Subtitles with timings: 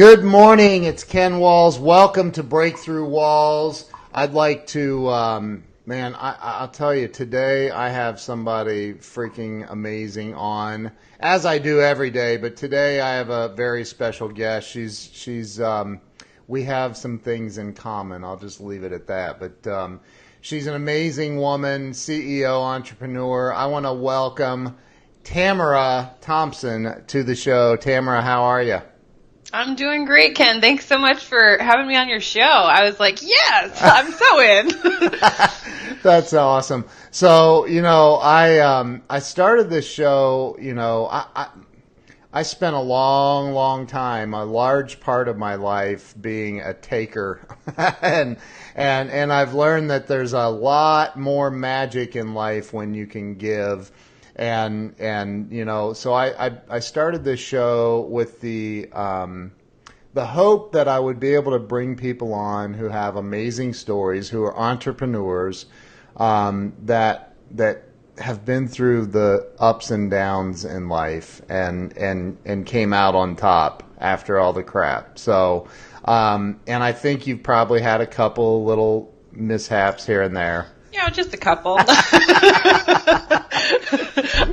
[0.00, 0.84] Good morning.
[0.84, 1.78] It's Ken Walls.
[1.78, 3.84] Welcome to Breakthrough Walls.
[4.14, 10.32] I'd like to, um, man, I, I'll tell you, today I have somebody freaking amazing
[10.32, 10.90] on,
[11.20, 14.70] as I do every day, but today I have a very special guest.
[14.70, 16.00] She's, she's, um,
[16.48, 18.24] we have some things in common.
[18.24, 19.38] I'll just leave it at that.
[19.38, 20.00] But, um,
[20.40, 23.52] she's an amazing woman, CEO, entrepreneur.
[23.52, 24.78] I want to welcome
[25.24, 27.76] Tamara Thompson to the show.
[27.76, 28.80] Tamara, how are you?
[29.52, 30.60] I'm doing great, Ken.
[30.60, 32.40] Thanks so much for having me on your show.
[32.40, 35.98] I was like, yes, I'm so in.
[36.02, 36.84] That's awesome.
[37.10, 40.56] So, you know, I um, I started this show.
[40.60, 41.48] You know, I, I
[42.32, 47.40] I spent a long, long time, a large part of my life being a taker,
[47.76, 48.36] and
[48.76, 53.34] and and I've learned that there's a lot more magic in life when you can
[53.34, 53.90] give
[54.40, 59.52] and and you know, so I I, I started this show with the um,
[60.14, 64.30] the hope that I would be able to bring people on who have amazing stories,
[64.30, 65.66] who are entrepreneurs,
[66.16, 67.84] um, that that
[68.18, 73.36] have been through the ups and downs in life and and and came out on
[73.36, 75.18] top after all the crap.
[75.18, 75.68] So,
[76.06, 80.66] um, and I think you've probably had a couple little mishaps here and there.
[80.92, 81.78] Yeah, just a couple.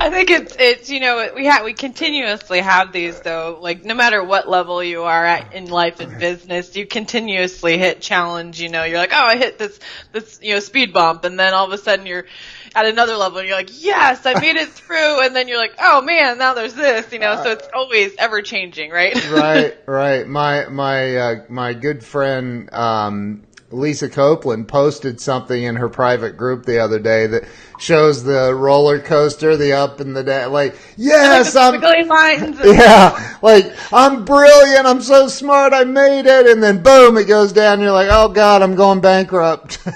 [0.00, 3.58] I think it's it's you know we have we continuously have these though.
[3.60, 8.00] Like no matter what level you are at in life and business you continuously hit
[8.00, 8.84] challenge you know.
[8.84, 9.78] You're like oh I hit this
[10.12, 12.26] this you know speed bump and then all of a sudden you're
[12.74, 15.74] at another level and you're like yes I made it through and then you're like
[15.80, 17.42] oh man now there's this you know.
[17.42, 19.14] So it's always ever changing right?
[19.30, 20.26] Right right.
[20.26, 26.64] My my uh, my good friend um Lisa Copeland posted something in her private group
[26.64, 27.44] the other day that
[27.78, 30.52] shows the roller coaster, the up and the down.
[30.52, 32.08] Like, yes, like I'm.
[32.08, 34.86] lines yeah, like I'm brilliant.
[34.86, 35.74] I'm so smart.
[35.74, 37.80] I made it, and then boom, it goes down.
[37.80, 39.78] You're like, oh god, I'm going bankrupt.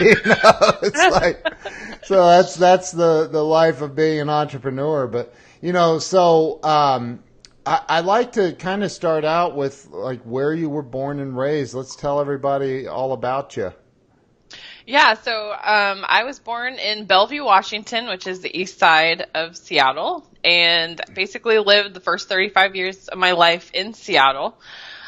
[0.00, 1.42] you know, it's like
[2.04, 5.06] so that's that's the the life of being an entrepreneur.
[5.06, 7.22] But you know, so um,
[7.66, 11.36] I, I like to kind of start out with like where you were born and
[11.36, 11.74] raised.
[11.74, 13.72] Let's tell everybody all about you.
[14.86, 19.56] Yeah, so um, I was born in Bellevue, Washington, which is the east side of
[19.56, 24.58] Seattle, and basically lived the first 35 years of my life in Seattle.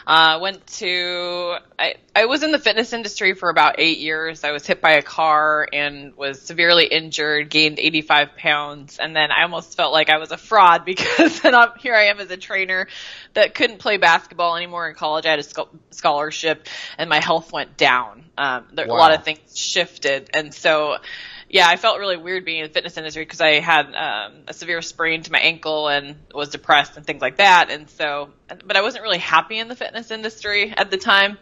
[0.06, 4.44] Uh, went to I, I was in the fitness industry for about eight years.
[4.44, 9.33] I was hit by a car and was severely injured, gained 85 pounds, and then
[9.33, 12.31] I almost felt like I was a fraud because then I'm, here I am as
[12.31, 12.87] a trainer
[13.34, 15.27] that couldn't play basketball anymore in college.
[15.27, 16.69] I had a scholarship,
[16.99, 18.27] and my health went down.
[18.38, 18.94] Um, there, wow.
[18.94, 20.99] A lot of things shifted, and so
[21.48, 24.52] yeah, I felt really weird being in the fitness industry because I had um, a
[24.52, 27.70] severe sprain to my ankle and was depressed and things like that.
[27.70, 28.30] And so,
[28.64, 31.38] but I wasn't really happy in the fitness industry at the time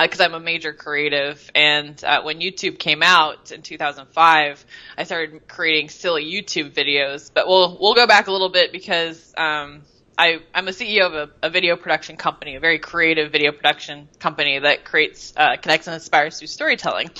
[0.00, 1.50] because uh, I'm a major creative.
[1.56, 7.30] And uh, when YouTube came out in 2005, I started creating silly YouTube videos.
[7.34, 9.82] But we'll we'll go back a little bit because um,
[10.18, 14.08] I, I'm a CEO of a, a, video production company, a very creative video production
[14.18, 17.10] company that creates, uh, connects and inspires through storytelling,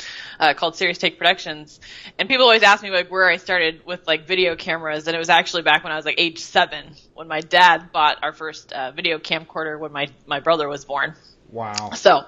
[0.40, 1.78] uh, called Serious Take Productions.
[2.18, 5.18] And people always ask me like where I started with like video cameras, and it
[5.18, 8.72] was actually back when I was like age seven when my dad bought our first
[8.72, 11.14] uh, video camcorder when my my brother was born.
[11.52, 11.90] Wow.
[11.94, 12.24] So,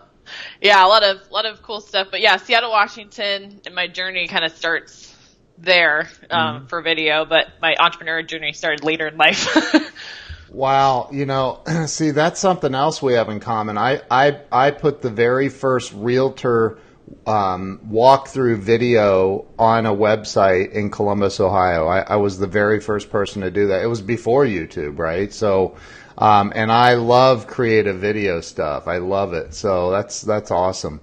[0.63, 2.09] yeah, a lot of lot of cool stuff.
[2.13, 5.13] But yeah, Seattle, Washington, and my journey kind of starts
[5.59, 6.67] there um, mm-hmm.
[6.67, 9.49] for video, but my entrepreneur journey started later in life.
[10.51, 13.79] Wow, you know, see that's something else we have in common.
[13.79, 16.79] I I I put the very first realtor
[17.27, 21.87] um, walkthrough video on a website in Columbus, Ohio.
[21.87, 23.83] I, I, was the very first person to do that.
[23.83, 25.33] It was before YouTube, right?
[25.33, 25.77] So,
[26.19, 28.87] um, and I love creative video stuff.
[28.87, 29.55] I love it.
[29.55, 31.01] So that's that's awesome.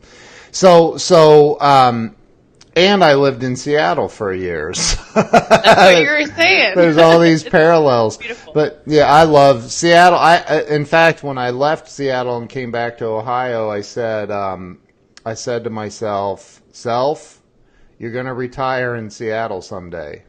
[0.51, 2.15] So so um,
[2.77, 4.95] and I lived in Seattle for years.
[5.15, 6.75] That's what you were saying.
[6.75, 8.17] There's all these parallels.
[8.17, 8.53] Beautiful.
[8.53, 10.19] But yeah, I love Seattle.
[10.19, 14.79] I, in fact, when I left Seattle and came back to Ohio, I said, um,
[15.25, 17.41] I said to myself, self,
[17.97, 20.23] you're going to retire in Seattle someday.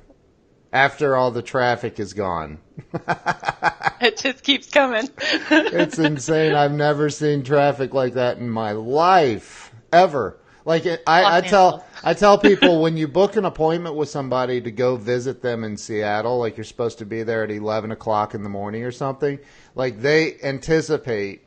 [0.72, 2.60] After all the traffic is gone.
[4.00, 5.08] it just keeps coming.
[5.50, 6.54] it's insane.
[6.54, 10.38] I've never seen traffic like that in my life, ever.
[10.64, 14.60] Like it, I, I tell I tell people when you book an appointment with somebody
[14.60, 18.34] to go visit them in Seattle, like you're supposed to be there at eleven o'clock
[18.34, 19.38] in the morning or something,
[19.74, 21.42] like they anticipate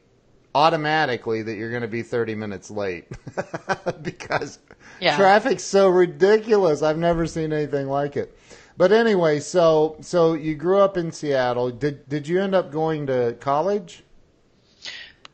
[0.54, 3.06] automatically that you're going to be 30 minutes late
[4.02, 4.60] because
[5.00, 5.16] yeah.
[5.16, 6.82] traffic's so ridiculous.
[6.82, 8.38] I've never seen anything like it.
[8.78, 11.72] But anyway, so so you grew up in Seattle.
[11.72, 14.04] Did did you end up going to college?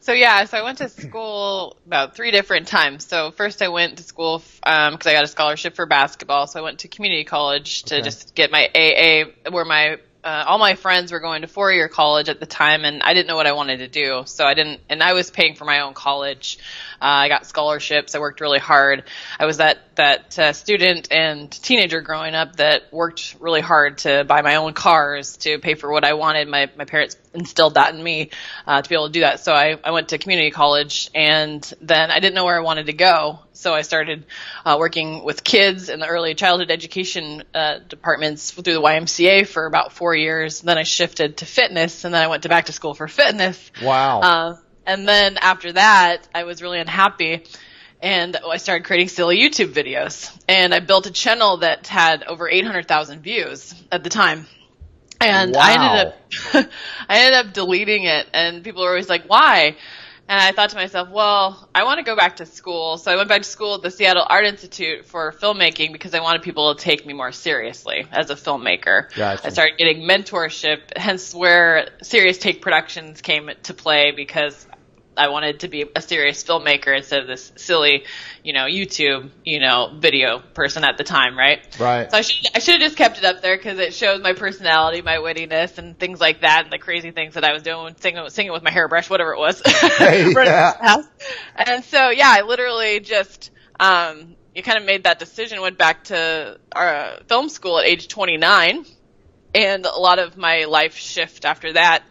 [0.07, 3.06] So yeah, so I went to school about three different times.
[3.06, 6.48] So first I went to school because um, I got a scholarship for basketball.
[6.48, 8.04] So I went to community college to okay.
[8.04, 11.88] just get my AA, where my uh, all my friends were going to four year
[11.88, 14.24] college at the time, and I didn't know what I wanted to do.
[14.25, 16.57] So I didn't, and I was paying for my own college.
[17.01, 18.15] Uh, I got scholarships.
[18.15, 19.03] I worked really hard.
[19.39, 24.24] I was that that uh, student and teenager growing up that worked really hard to
[24.25, 26.48] buy my own cars, to pay for what I wanted.
[26.48, 28.31] My my parents instilled that in me
[28.66, 29.39] uh, to be able to do that.
[29.39, 32.88] So I, I went to community college, and then I didn't know where I wanted
[32.88, 33.39] to go.
[33.54, 34.25] So I started
[34.66, 39.66] uh, working with kids in the early childhood education uh, departments through the YMCA for
[39.66, 40.62] about four years.
[40.62, 43.72] Then I shifted to fitness, and then I went to back to school for fitness.
[43.81, 44.19] Wow.
[44.22, 47.44] Uh, and then after that, I was really unhappy
[48.01, 50.31] and I started creating silly YouTube videos.
[50.48, 54.45] And I built a channel that had over 800,000 views at the time.
[55.19, 55.61] And wow.
[55.61, 56.69] I ended up
[57.09, 59.75] I ended up deleting it and people were always like, "Why?"
[60.29, 62.97] And I thought to myself, well, I want to go back to school.
[62.97, 66.19] So I went back to school at the Seattle Art Institute for filmmaking because I
[66.19, 69.13] wanted people to take me more seriously as a filmmaker.
[69.15, 69.47] Gotcha.
[69.47, 74.66] I started getting mentorship, hence where Serious Take Productions came to play because
[75.17, 78.05] I wanted to be a serious filmmaker instead of this silly,
[78.43, 81.59] you know, YouTube, you know, video person at the time, right?
[81.79, 82.09] Right.
[82.09, 84.33] So I should I should have just kept it up there because it shows my
[84.33, 87.95] personality, my wittiness, and things like that, and the crazy things that I was doing,
[87.99, 89.61] singing, singing with my hairbrush, whatever it was.
[89.97, 90.97] Hey, yeah.
[91.55, 95.61] And so yeah, I literally just um, you kind of made that decision.
[95.61, 98.85] Went back to our uh, film school at age 29,
[99.55, 102.03] and a lot of my life shift after that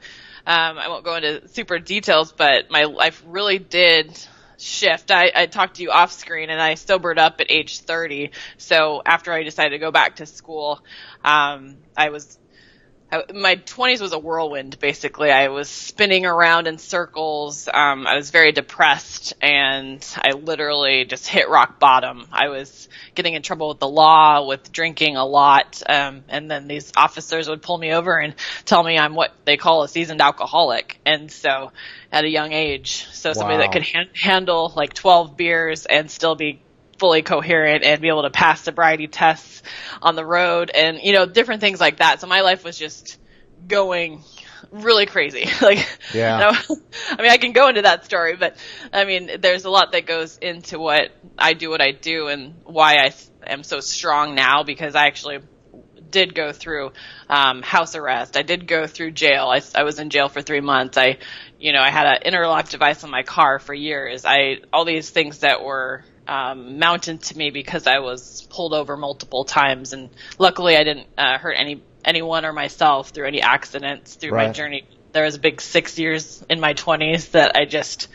[0.46, 4.16] um, I won't go into super details, but my life really did
[4.58, 5.10] shift.
[5.10, 8.31] I, I talked to you off screen, and I sobered up at age 30.
[8.56, 10.81] So after I decided to go back to school,
[11.25, 12.38] um, I was
[13.10, 15.30] I, my 20s was a whirlwind basically.
[15.30, 17.68] I was spinning around in circles.
[17.72, 22.26] Um, i was very depressed and i literally just hit rock bottom.
[22.32, 26.66] I was getting in trouble with the law with drinking a lot um, and then
[26.66, 30.20] these officers would pull me over and tell me i'm what they call a seasoned
[30.20, 30.98] alcoholic.
[31.06, 31.72] And so
[32.10, 36.34] at a young age so somebody that could ha- handle like 12 beers and still
[36.34, 36.60] be
[36.98, 39.62] fully coherent and be able to pass sobriety tests
[40.02, 43.19] on the road and you know different things like that so my life was just
[43.66, 44.22] going
[44.70, 46.76] really crazy like yeah you know,
[47.10, 48.56] i mean i can go into that story but
[48.93, 52.54] i mean there's a lot that goes into what i do what i do and
[52.64, 53.12] why i
[53.46, 55.38] am so strong now because i actually
[56.10, 56.92] did go through
[57.28, 58.37] um, house arrest.
[58.37, 59.49] I did go through jail.
[59.49, 60.96] I, I was in jail for three months.
[60.96, 61.19] I,
[61.58, 64.25] you know, I had an interlock device on my car for years.
[64.25, 68.96] I all these things that were um, mounted to me because I was pulled over
[68.96, 74.14] multiple times, and luckily I didn't uh, hurt any anyone or myself through any accidents
[74.14, 74.49] through right.
[74.49, 74.87] my journey.
[75.12, 78.09] There was a big six years in my twenties that I just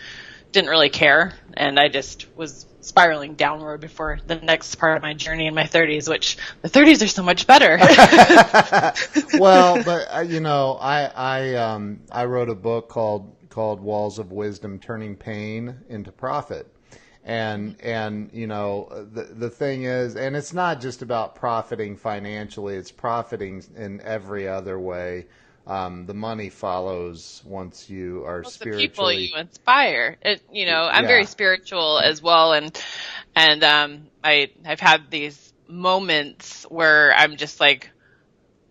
[0.52, 5.14] didn't really care, and I just was spiraling downward before the next part of my
[5.14, 7.78] journey in my 30s, which the 30s are so much better.
[9.40, 14.20] well, but uh, you know, I I um I wrote a book called called Walls
[14.20, 16.68] of Wisdom: Turning Pain into Profit
[17.24, 22.76] and and you know the the thing is and it's not just about profiting financially
[22.76, 25.26] it's profiting in every other way
[25.68, 28.88] um, the money follows once you are well, spiritually.
[28.88, 30.18] The people you inspire.
[30.22, 31.08] It, you know, I'm yeah.
[31.08, 32.84] very spiritual as well, and
[33.36, 37.92] and um, I I've had these moments where I'm just like,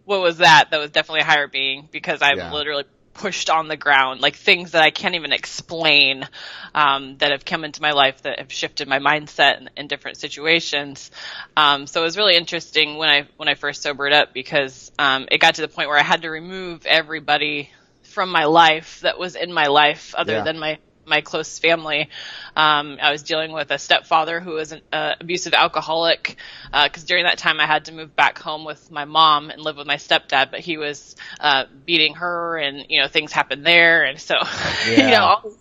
[0.05, 0.73] what was that?
[0.73, 2.53] That was definitely a higher being because I'm yeah.
[2.53, 6.27] literally pushed on the ground, like things that I can't even explain
[6.75, 10.17] um, that have come into my life that have shifted my mindset in, in different
[10.17, 11.11] situations.
[11.57, 15.27] Um, so it was really interesting when I when I first sobered up because um,
[15.31, 17.71] it got to the point where I had to remove everybody
[18.03, 20.45] from my life that was in my life other yeah.
[20.45, 20.79] than my
[21.11, 22.09] my close family.
[22.57, 26.37] Um, I was dealing with a stepfather who was an uh, abusive alcoholic
[26.73, 29.61] because uh, during that time I had to move back home with my mom and
[29.61, 33.67] live with my stepdad, but he was uh, beating her and you know things happened
[33.67, 34.37] there, and so
[34.87, 34.91] yeah.
[34.97, 35.53] you know all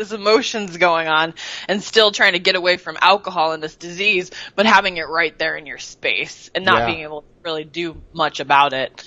[0.00, 1.34] this emotions going on
[1.68, 5.38] and still trying to get away from alcohol and this disease, but having it right
[5.38, 6.86] there in your space and not yeah.
[6.86, 9.04] being able to really do much about it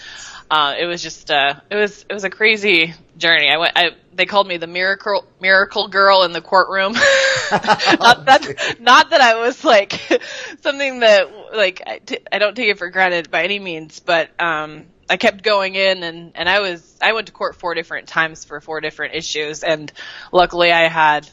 [0.54, 3.50] uh, it was just uh, it was it was a crazy journey.
[3.50, 3.74] I went.
[3.76, 6.94] I, they called me the miracle miracle girl in the courtroom.
[7.52, 9.94] not, that, not that I was like
[10.62, 14.30] something that like I t- I don't take it for granted by any means, but
[14.40, 18.08] um, I kept going in and and I was I went to court four different
[18.08, 19.92] times for four different issues, and
[20.32, 21.30] luckily I had.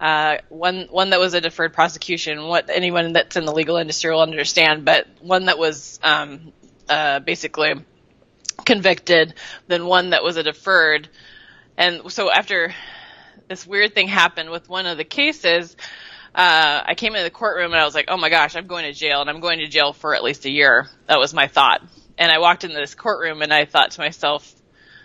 [0.00, 2.48] Uh, one one that was a deferred prosecution.
[2.48, 6.52] What anyone that's in the legal industry will understand, but one that was um,
[6.88, 7.74] uh, basically
[8.66, 9.34] convicted
[9.68, 11.08] than one that was a deferred.
[11.78, 12.74] And so after
[13.48, 15.76] this weird thing happened with one of the cases.
[16.34, 18.84] Uh, I came into the courtroom and I was like, oh my gosh, I'm going
[18.84, 20.88] to jail and I'm going to jail for at least a year.
[21.06, 21.82] That was my thought.
[22.18, 24.54] And I walked into this courtroom and I thought to myself,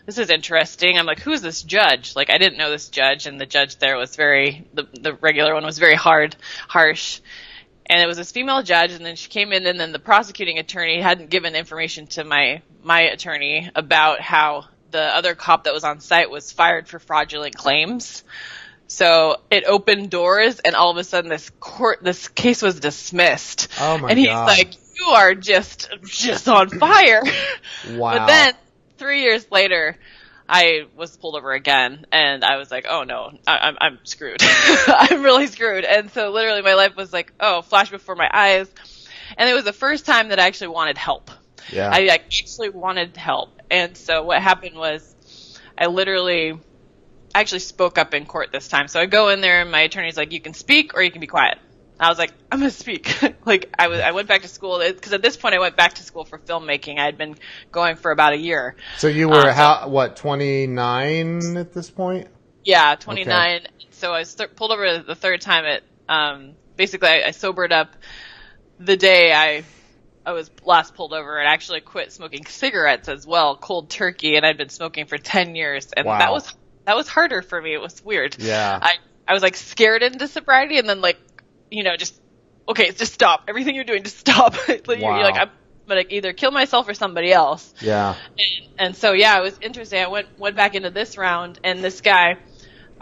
[0.05, 0.97] this is interesting.
[0.97, 2.15] I'm like, who's this judge?
[2.15, 5.53] Like, I didn't know this judge, and the judge there was very, the, the regular
[5.53, 6.35] one was very hard,
[6.67, 7.21] harsh.
[7.85, 10.57] And it was this female judge, and then she came in, and then the prosecuting
[10.57, 15.83] attorney hadn't given information to my my attorney about how the other cop that was
[15.83, 18.23] on site was fired for fraudulent claims.
[18.87, 23.67] So it opened doors, and all of a sudden, this court, this case was dismissed.
[23.79, 24.09] Oh my god.
[24.09, 24.47] and he's God.
[24.47, 27.23] like, "You are just, just on fire."
[27.91, 28.17] Wow.
[28.17, 28.53] But then
[28.97, 29.97] three years later,
[30.47, 34.41] I was pulled over again, and I was like, "Oh no, I, I'm I'm screwed.
[34.87, 38.67] I'm really screwed." And so literally, my life was like, "Oh, flash before my eyes,"
[39.37, 41.29] and it was the first time that I actually wanted help.
[41.71, 41.89] yeah.
[41.89, 45.15] I like, actually wanted help, and so what happened was,
[45.77, 46.59] I literally
[47.35, 48.87] actually spoke up in court this time.
[48.87, 51.21] So I go in there, and my attorney's like, "You can speak or you can
[51.21, 51.59] be quiet."
[51.99, 55.13] I was like, "I'm gonna speak." like I was, I went back to school because
[55.13, 56.97] at this point I went back to school for filmmaking.
[56.97, 57.35] I had been
[57.71, 58.75] going for about a year.
[58.97, 62.27] so you were um, how what 29 at this point?
[62.63, 63.67] Yeah, 29.
[63.91, 65.65] So I was th- pulled over the third time.
[65.65, 67.95] It um, basically I, I sobered up
[68.79, 69.63] the day I
[70.25, 74.45] I was last pulled over and actually quit smoking cigarettes as well, cold turkey, and
[74.45, 76.19] I'd been smoking for 10 years, and Wow.
[76.19, 76.53] that was
[76.85, 77.73] that was harder for me.
[77.73, 78.37] It was weird.
[78.39, 78.79] Yeah.
[78.81, 78.95] I
[79.27, 81.17] I was like scared into sobriety, and then like
[81.71, 82.19] you know just
[82.67, 84.55] okay, just stop everything you're doing, just stop.
[84.67, 85.15] like, you're, Wow.
[85.17, 85.49] you're like I'm
[85.87, 87.73] gonna either kill myself or somebody else.
[87.81, 88.15] Yeah.
[88.37, 90.01] And, and so yeah, it was interesting.
[90.01, 92.37] I went went back into this round, and this guy, uh,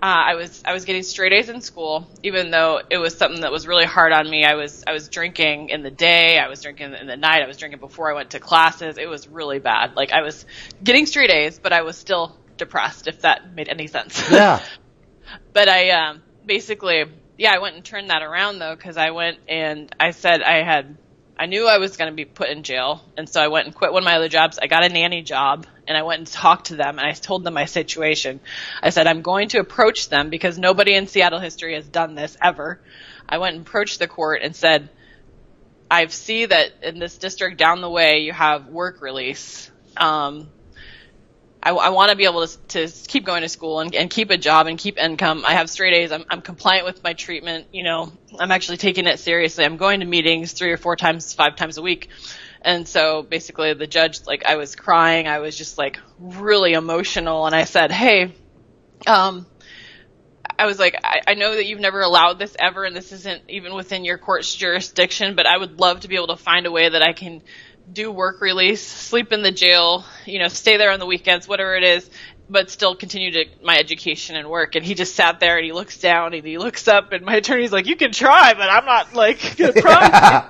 [0.02, 3.52] I was I was getting straight A's in school, even though it was something that
[3.52, 4.46] was really hard on me.
[4.46, 7.48] I was I was drinking in the day, I was drinking in the night, I
[7.48, 8.98] was drinking before I went to classes.
[8.98, 9.96] It was really bad.
[9.96, 10.46] Like I was
[10.82, 13.08] getting straight A's, but I was still depressed.
[13.08, 14.32] If that made any sense.
[14.32, 14.62] Yeah.
[15.54, 17.04] but I um, basically,
[17.38, 20.64] yeah, I went and turned that around though, because I went and I said I
[20.64, 20.98] had,
[21.38, 23.76] I knew I was going to be put in jail, and so I went and
[23.76, 24.58] quit one of my other jobs.
[24.60, 27.44] I got a nanny job, and I went and talked to them, and I told
[27.44, 28.40] them my situation.
[28.82, 32.36] I said I'm going to approach them because nobody in Seattle history has done this
[32.42, 32.82] ever.
[33.30, 34.90] I went and approached the court and said,
[35.92, 39.70] I see that in this district down the way you have work release.
[39.96, 40.50] Um,
[41.68, 44.30] I, I want to be able to, to keep going to school and, and keep
[44.30, 45.44] a job and keep income.
[45.46, 46.14] I have straight A's.
[46.14, 47.68] I'm, I'm compliant with my treatment.
[47.74, 49.66] You know, I'm actually taking it seriously.
[49.66, 52.08] I'm going to meetings three or four times, five times a week.
[52.62, 55.28] And so basically the judge, like I was crying.
[55.28, 57.46] I was just like really emotional.
[57.46, 58.34] And I said, Hey,
[59.06, 59.46] um,
[60.58, 63.44] I was like, I, I know that you've never allowed this ever, and this isn't
[63.48, 66.72] even within your court's jurisdiction, but I would love to be able to find a
[66.72, 67.44] way that I can
[67.92, 71.76] do work release, sleep in the jail, you know, stay there on the weekends, whatever
[71.76, 72.10] it is,
[72.50, 74.76] but still continue to my education and work.
[74.76, 77.36] And he just sat there and he looks down and he looks up, and my
[77.38, 80.50] attorney's like, "You can try, but I'm not like gonna promise." Yeah.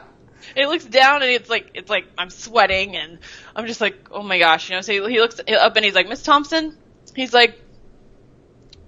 [0.55, 3.19] And he looks down and it's like it's like I'm sweating and
[3.55, 4.81] I'm just like, oh my gosh, you know.
[4.81, 6.75] So he, he looks up and he's like, Miss Thompson,
[7.15, 7.61] he's like,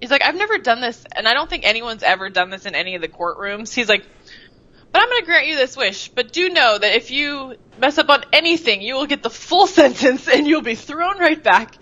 [0.00, 2.74] he's like, I've never done this, and I don't think anyone's ever done this in
[2.74, 3.72] any of the courtrooms.
[3.72, 4.04] He's like,
[4.92, 7.98] but I'm going to grant you this wish, but do know that if you mess
[7.98, 11.76] up on anything, you will get the full sentence and you'll be thrown right back.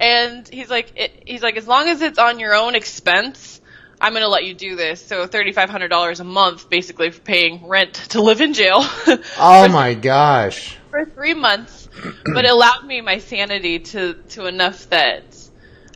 [0.00, 3.60] And he's like, it, he's like, as long as it's on your own expense,
[4.00, 5.04] I'm going to let you do this.
[5.04, 8.84] So $3,500 a month, basically for paying rent to live in jail.
[9.38, 10.76] Oh my gosh.
[10.90, 11.88] for three months,
[12.24, 15.22] but it allowed me my sanity to to enough that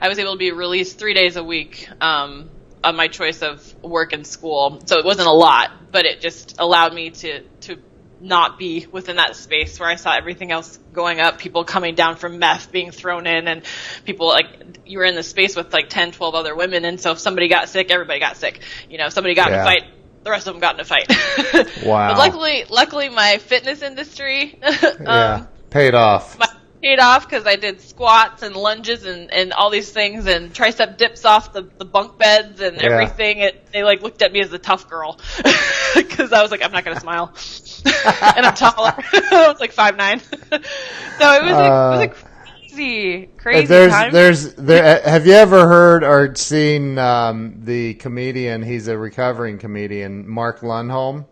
[0.01, 2.51] I was able to be released three days a week um,
[2.85, 4.81] on my choice of work and school.
[4.87, 7.79] So it wasn't a lot, but it just allowed me to to
[8.21, 12.17] not be within that space where I saw everything else going up, people coming down
[12.17, 13.63] from meth being thrown in and
[14.05, 14.47] people like
[14.87, 17.49] you were in the space with like 10, 12 other women and so if somebody
[17.49, 18.61] got sick, everybody got sick.
[18.91, 19.85] You know, if somebody got in a fight,
[20.25, 21.07] the rest of them got in a fight.
[21.85, 22.09] Wow.
[22.09, 25.47] But luckily, luckily my fitness industry um, Yeah.
[25.71, 26.39] Paid off.
[26.39, 26.49] my,
[26.83, 30.97] paid off because I did squats and lunges and, and all these things and tricep
[30.97, 32.83] dips off the, the bunk beds and Yeah.
[32.83, 33.39] everything.
[33.39, 35.19] It, they like looked at me as the tough girl
[35.95, 37.35] because I was like, I'm not gonna smile,
[37.85, 38.93] and I'm taller.
[39.13, 40.21] I was like five nine.
[40.21, 44.13] so it was, a, it was a crazy, crazy there's time.
[44.13, 50.29] there's there have you ever heard or seen um, the comedian he's a recovering comedian
[50.29, 51.27] mark lundholm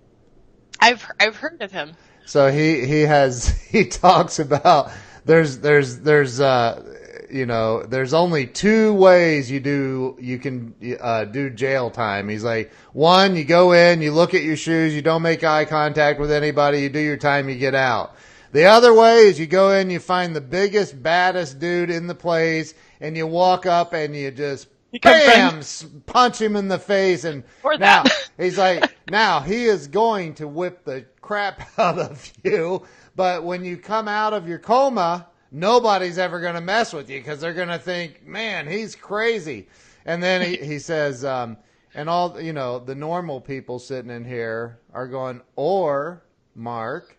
[0.81, 1.93] I've I've heard of him.
[2.25, 4.91] so he he has he talks about
[5.27, 6.83] there's there's there's uh
[7.31, 12.29] you know there's only two ways you do you can uh, do jail time.
[12.29, 15.65] He's like one you go in you look at your shoes you don't make eye
[15.65, 18.15] contact with anybody you do your time you get out.
[18.53, 22.15] The other way is you go in you find the biggest baddest dude in the
[22.15, 24.69] place and you walk up and you just
[25.03, 25.63] bam,
[26.07, 27.45] punch him in the face, and
[27.79, 28.05] now
[28.39, 32.87] he's like, now he is going to whip the crap out of you.
[33.17, 37.19] But when you come out of your coma, nobody's ever going to mess with you
[37.19, 39.69] because they're going to think, man, he's crazy.
[40.05, 41.57] And then he, he says, um,
[41.95, 46.23] and all you know, the normal people sitting in here are going, or
[46.55, 47.17] Mark,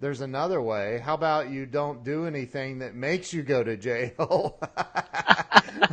[0.00, 1.00] there's another way.
[1.02, 4.58] How about you don't do anything that makes you go to jail?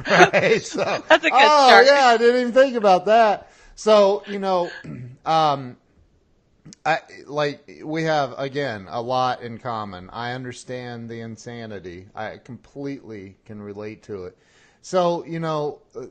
[0.08, 0.62] right.
[0.62, 1.86] So That's a good oh, start.
[1.86, 3.52] yeah, I didn't even think about that.
[3.76, 4.70] So you know,
[5.26, 5.78] um,
[6.86, 10.10] I like we have again a lot in common.
[10.12, 12.08] I understand the insanity.
[12.16, 14.38] I completely can relate to it.
[14.82, 16.06] So you know, uh,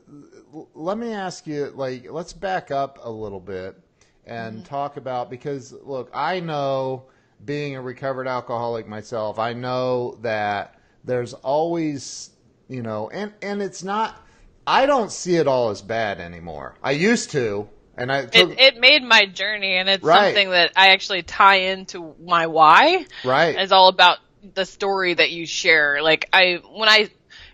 [0.75, 1.71] let me ask you.
[1.75, 3.79] Like, let's back up a little bit
[4.25, 7.05] and talk about because look, I know
[7.45, 12.29] being a recovered alcoholic myself, I know that there's always
[12.69, 14.19] you know, and and it's not.
[14.65, 16.75] I don't see it all as bad anymore.
[16.81, 20.25] I used to, and I took, It, it made my journey, and it's Right.
[20.25, 23.05] something that I actually tie into my why.
[23.23, 23.55] right.
[23.57, 24.17] It's all about
[24.53, 26.01] the story that you share.
[26.01, 27.09] Like I, when I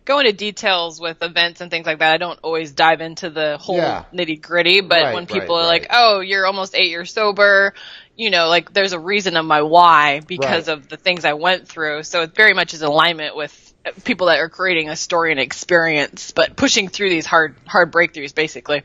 [0.05, 3.57] go into details with events and things like that, I don't always dive into the
[3.57, 4.05] whole Yeah.
[4.13, 4.81] nitty gritty.
[4.81, 7.73] But Right, when people right, are like, "Oh, you're almost eight years sober,"
[8.15, 11.67] you know, like there's a reason of my why because of the things I went
[11.67, 12.03] through.
[12.03, 16.31] So it very much is alignment with people that are creating a story and experience,
[16.31, 18.81] but pushing through these hard hard breakthroughs, basically.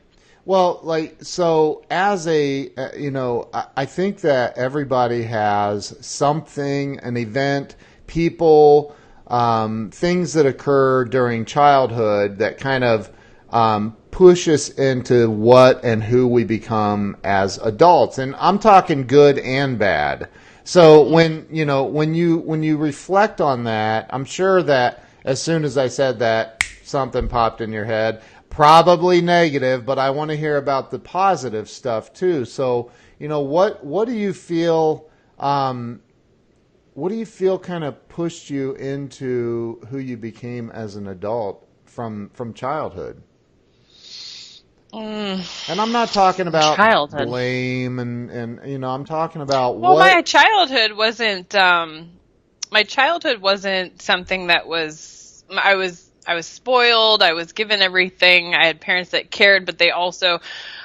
[0.47, 6.99] Well, like so, as a uh, you know, I, I think that everybody has something,
[6.99, 7.77] an event,
[8.07, 8.95] people,
[9.27, 13.11] um, things that occur during childhood that kind of
[13.51, 19.39] um, push us into what and who we become as adults, and I'm talking good
[19.39, 20.29] and bad.
[20.65, 25.41] So when you know when you when you reflect on that, I'm sure that as
[25.41, 28.23] soon as I said that, something popped in your head.
[28.55, 32.45] Probably negative, but I want to hear about the positive stuff too.
[32.45, 35.11] So you know what what do you feel?
[35.41, 36.01] Um,
[36.93, 41.67] what do you feel kind of pushed you into who you became as an adult
[41.85, 43.23] from from childhood?
[44.93, 47.27] And I'm not talking about Childhood.
[47.27, 51.53] blame and, and you know I'm talking about Well, what my childhood wasn't.
[51.57, 52.11] Um,
[52.71, 55.45] my childhood wasn't something that was.
[55.51, 56.04] I was.
[56.27, 57.23] I was spoiled.
[57.23, 58.55] I was given everything.
[58.55, 60.41] I had parents that cared, but they also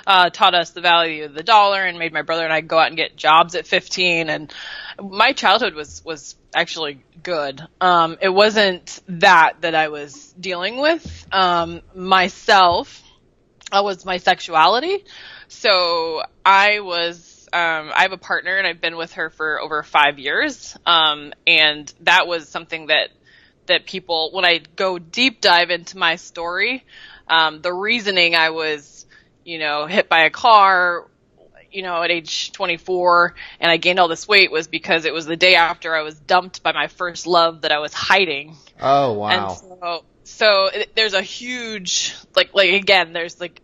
[0.06, 2.78] uh, taught us the value of the dollar and made my brother and I go
[2.78, 4.30] out and get jobs at 15.
[4.30, 4.54] And
[5.02, 7.62] my childhood was was actually good.
[7.80, 13.04] Um, it wasn't that that I was dealing with um, myself
[13.72, 15.06] uh, was my sexuality.
[15.48, 19.84] So I was, um, I have a partner and I've been with her for over
[19.84, 20.78] five years.
[20.86, 23.10] Um, and that was something that,
[23.70, 26.86] that people, when I go deep dive into my story,
[27.28, 29.06] um, the reasoning I was,
[29.44, 31.08] you know, hit by a car,
[31.72, 35.26] you know, at age 24 and I gained all this weight was because it was
[35.26, 38.58] the day after I was dumped by my first love that I was hiding.
[38.80, 43.62] oh wow And so, so it, there's a huge like like again, there's like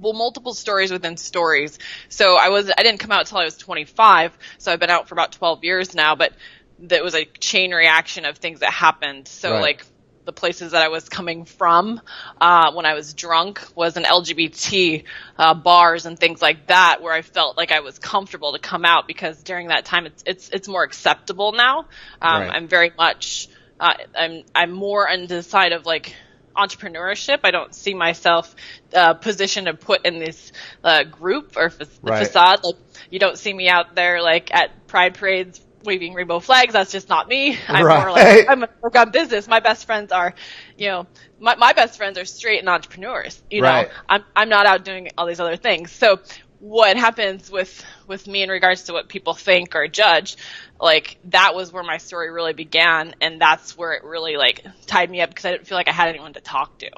[0.00, 1.78] well multiple stories within stories.
[2.08, 5.08] So I was I didn't come out until I was 25, so I've been out
[5.08, 6.32] for about 12 years now, but
[6.80, 9.28] that was a chain reaction of things that happened.
[9.28, 9.60] So Right.
[9.60, 9.84] like
[10.26, 12.00] the places that I was coming from
[12.40, 15.04] uh, when I was drunk was an LGBT
[15.38, 18.84] uh, bars and things like that, where I felt like I was comfortable to come
[18.84, 21.80] out because during that time it's it's it's more acceptable now.
[22.22, 22.50] Um, Right.
[22.50, 23.48] I'm very much
[23.80, 26.14] uh, I'm I'm more on the side of like
[26.56, 27.40] entrepreneurship.
[27.44, 28.54] I don't see myself
[28.94, 32.14] uh, positioned to put in this uh, group or fa- Right.
[32.14, 32.60] facade.
[32.64, 32.76] Like
[33.10, 36.72] you don't see me out there like at pride parades waving rainbow flags.
[36.74, 37.58] That's just not me.
[37.72, 39.48] I'm more like I'm a work on business.
[39.48, 40.34] My best friends are,
[40.76, 41.06] you know,
[41.38, 43.42] my my best friends are straight and entrepreneurs.
[43.50, 43.90] You know, Right.
[44.08, 45.92] I'm I'm not out doing all these other things.
[45.92, 46.18] So
[46.58, 50.36] what happens with with me in regards to what people think or judge
[50.80, 55.10] like that was where my story really began and that's where it really like tied
[55.10, 56.90] me up because i didn't feel like i had anyone to talk to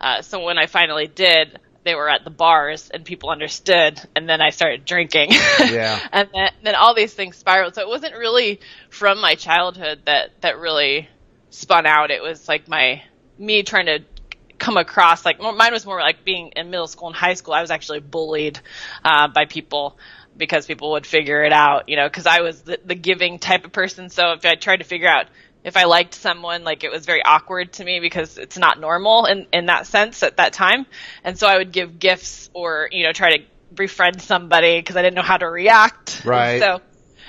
[0.00, 4.28] uh, so when i finally did they were at the bars and people understood and
[4.28, 5.30] then i started drinking.
[5.58, 5.98] Yeah.
[6.12, 7.74] and then, then all these things spiraled.
[7.74, 11.08] So it wasn't really from my childhood that that really
[11.50, 12.10] spun out.
[12.10, 13.02] It was like my
[13.38, 14.00] me trying to
[14.58, 17.54] come across like mine was more like being in middle school and high school.
[17.54, 18.58] I was actually bullied
[19.04, 19.98] uh, by people
[20.36, 23.64] because people would figure it out you know because i was the, the giving type
[23.64, 24.10] of person.
[24.10, 25.26] So if i tried to figure out
[25.66, 29.26] if i liked someone like it was very awkward to me because it's not normal
[29.26, 30.86] in, in that sense at that time
[31.24, 35.02] and so i would give gifts or you know try to befriend somebody because i
[35.02, 36.60] didn't know how to react Right.
[36.60, 36.80] so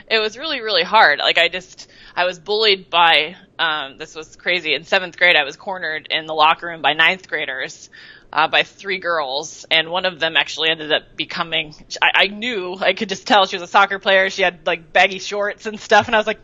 [0.08, 4.36] it was really really hard like i just i was bullied by um, this was
[4.36, 4.76] crazy.
[4.76, 7.90] In seventh grade, I was cornered in the locker room by ninth graders.
[8.32, 11.74] Uh, by three girls, and one of them actually ended up becoming.
[12.02, 14.30] I, I knew I could just tell she was a soccer player.
[14.30, 16.42] She had like baggy shorts and stuff, and I was like,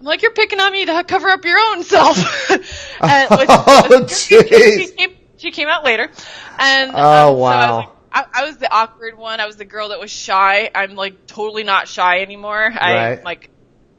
[0.00, 2.16] I'm like, you're picking on me to cover up your own self.
[2.50, 6.10] and, which, oh, she, she, came, she, came, out later,
[6.58, 7.50] and oh um, wow.
[7.50, 9.40] So I, was like, I, I, was the awkward one.
[9.40, 10.70] I was the girl that was shy.
[10.74, 12.72] I'm like totally not shy anymore.
[12.74, 13.18] Right.
[13.18, 13.50] I'm like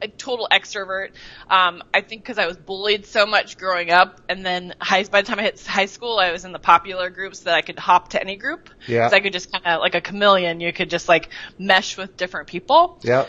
[0.02, 1.12] a total extrovert.
[1.48, 5.22] Um, I think because I was bullied so much growing up, and then high, by
[5.22, 7.78] the time I hit high school, I was in the popular groups that I could
[7.78, 8.68] hop to any group.
[8.86, 9.08] Yeah.
[9.08, 10.60] So I could just kind of like a chameleon.
[10.60, 12.98] You could just like mesh with different people.
[13.02, 13.28] Yep.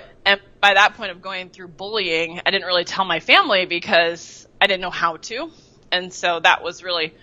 [0.64, 4.68] By that point of going through bullying, I didn't really tell my family because I
[4.68, 5.52] didn't know how to.
[5.92, 7.14] And so that was really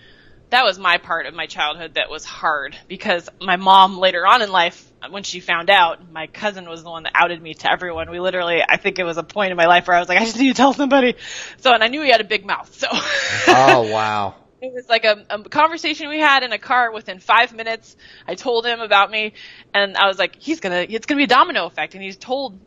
[0.50, 4.42] that was my part of my childhood that was hard because my mom later on
[4.42, 7.72] in life when she found out my cousin was the one that outed me to
[7.72, 8.10] everyone.
[8.10, 10.18] We literally i think it was a point in my life where i was like
[10.18, 11.14] i just need to tell somebody.
[11.60, 12.88] So and i knew he had a big mouth so.
[12.92, 14.34] Oh wow.
[14.62, 17.96] It was like a, a, conversation we had in a car within five minutes.
[18.28, 19.32] I told him about me
[19.72, 21.94] and i was like he's gonna it's gonna be a domino effect.
[21.94, 22.60] And he's told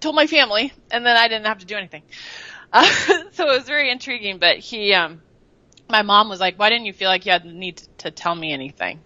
[0.00, 2.02] told my family and then i didn't have to do anything
[2.72, 2.84] uh,
[3.32, 5.20] so it was very intriguing but he um
[5.88, 8.34] my mom was like, "Why didn't you feel like you had the need to tell
[8.34, 9.00] me anything?"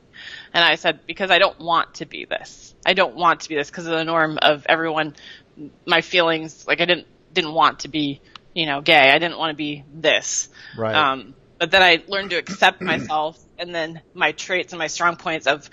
[0.52, 2.74] And I said, "Because I don't want to be this.
[2.86, 5.14] I don't want to be this because of the norm of everyone.
[5.86, 8.20] My feelings, like I didn't didn't want to be,
[8.54, 9.10] you know, gay.
[9.10, 10.48] I didn't want to be this.
[10.76, 10.94] Right.
[10.94, 15.16] Um, but then I learned to accept myself, and then my traits and my strong
[15.16, 15.68] points of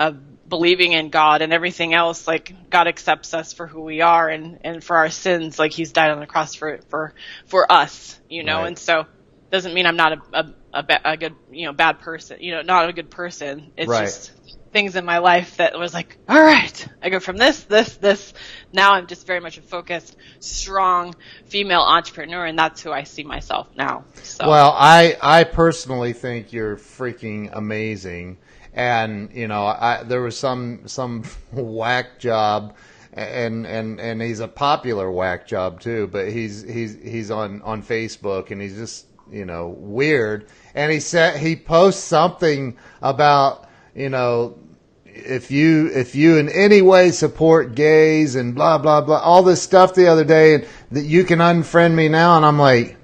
[0.00, 2.26] of believing in God and everything else.
[2.26, 5.92] Like God accepts us for who we are, and and for our sins, like He's
[5.92, 7.14] died on the cross for for
[7.46, 8.60] for us, you know.
[8.60, 8.68] Right.
[8.68, 9.06] And so
[9.50, 12.62] doesn't mean I'm not a, a, a, a, good, you know, bad person, you know,
[12.62, 13.72] not a good person.
[13.76, 14.04] It's right.
[14.04, 14.32] just
[14.72, 18.32] things in my life that was like, all right, I go from this, this, this.
[18.72, 21.14] Now I'm just very much a focused, strong
[21.46, 24.04] female entrepreneur, and that's who I see myself now.
[24.22, 24.48] So.
[24.48, 28.38] Well, I, I personally think you're freaking amazing.
[28.72, 32.76] And, you know, I, there was some, some whack job
[33.12, 36.06] and and and he's a popular whack job too.
[36.06, 40.46] But he's he's he's on on Facebook and he's just you know weird.
[40.74, 44.58] And he said he posts something about you know
[45.06, 49.60] if you if you in any way support gays and blah blah blah all this
[49.62, 52.96] stuff the other day and that you can unfriend me now and I'm like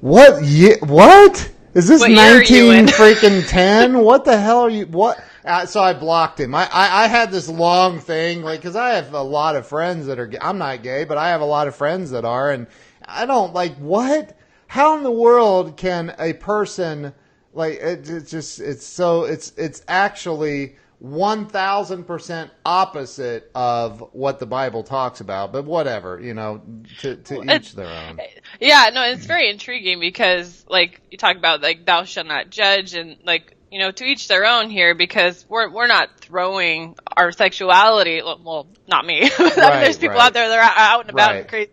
[0.00, 4.60] what ye- what is this What year are you 19 freaking 10 what the hell
[4.60, 6.54] are you what uh, so I blocked him.
[6.54, 10.04] I, I, I had this long thing, like, cause I have a lot of friends
[10.04, 12.66] that are, I'm not gay, but I have a lot of friends that are, and
[13.06, 14.36] I don't, like, what?
[14.66, 17.14] How in the world can a person,
[17.58, 24.84] like, it, it's just, it's so, it's, it's actually 1000% opposite of what the Bible
[24.84, 26.62] talks about, but whatever, you know,
[26.98, 28.22] to, to Well, each their own.
[28.60, 32.94] Yeah, no, it's very intriguing because, like, you talk about like thou shalt not judge,
[32.94, 37.32] and like, you know, to each their own here because we're we're not throwing our
[37.32, 38.22] sexuality.
[38.22, 39.30] Well, not me.
[39.56, 40.26] Right, there's people right.
[40.26, 41.36] out there that are out and about Right.
[41.36, 41.70] and crazy,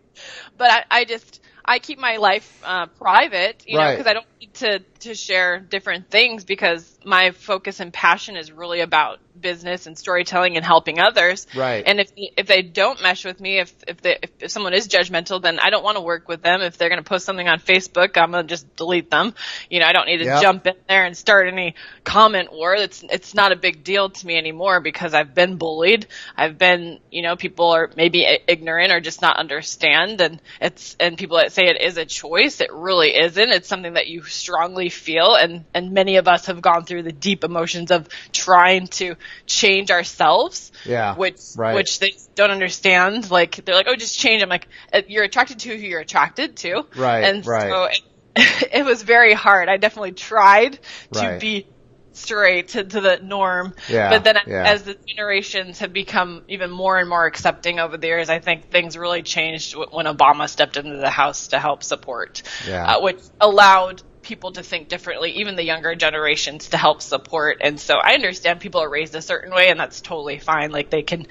[0.57, 4.25] but I, I just I keep my life uh, private, you know, because I don't
[4.39, 9.87] need to to share different things because my focus and passion is really about business
[9.87, 11.47] and storytelling and helping others.
[11.55, 11.83] Right.
[11.85, 14.87] And if if they don't mesh with me, if if they, if, if someone is
[14.87, 16.61] judgmental, then I don't want to work with them.
[16.61, 19.33] If they're going to post something on Facebook, I'm going to just delete them.
[19.69, 20.41] You know, I don't need to Yep.
[20.41, 22.75] jump in there and start any comment war.
[22.75, 26.07] It's it's not a big deal to me anymore because I've been bullied.
[26.35, 31.17] I've been, you know, people are maybe ignorant or just not understand, and it's and
[31.17, 33.49] people that say it is a choice, it really isn't.
[33.49, 37.11] It's something that you strongly feel, and and many of us have gone through the
[37.11, 39.15] deep emotions of trying to
[39.45, 41.15] change ourselves Yeah.
[41.15, 41.75] which right.
[41.75, 43.29] which they don't understand.
[43.31, 44.41] Like they're like, oh, just change.
[44.43, 47.69] I'm like, uh, you're attracted to who you're attracted to, Right, And right.
[47.69, 49.69] so it, it was very hard.
[49.69, 50.79] I definitely tried
[51.13, 51.39] to Right.
[51.39, 51.67] be
[52.13, 54.63] straight to, to the norm, Yeah, but then yeah.
[54.71, 58.69] as the generations have become even more and more accepting over the years, I think
[58.71, 62.85] things really changed when Obama stepped into the House to help support, Yeah.
[62.95, 67.57] uh, which allowed people to think differently, even the younger generations to help support.
[67.61, 70.71] And so I understand people are raised a certain way, and that's totally fine.
[70.71, 71.27] Like they can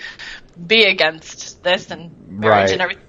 [0.67, 2.73] be against this and marriage Right.
[2.73, 3.03] and everything.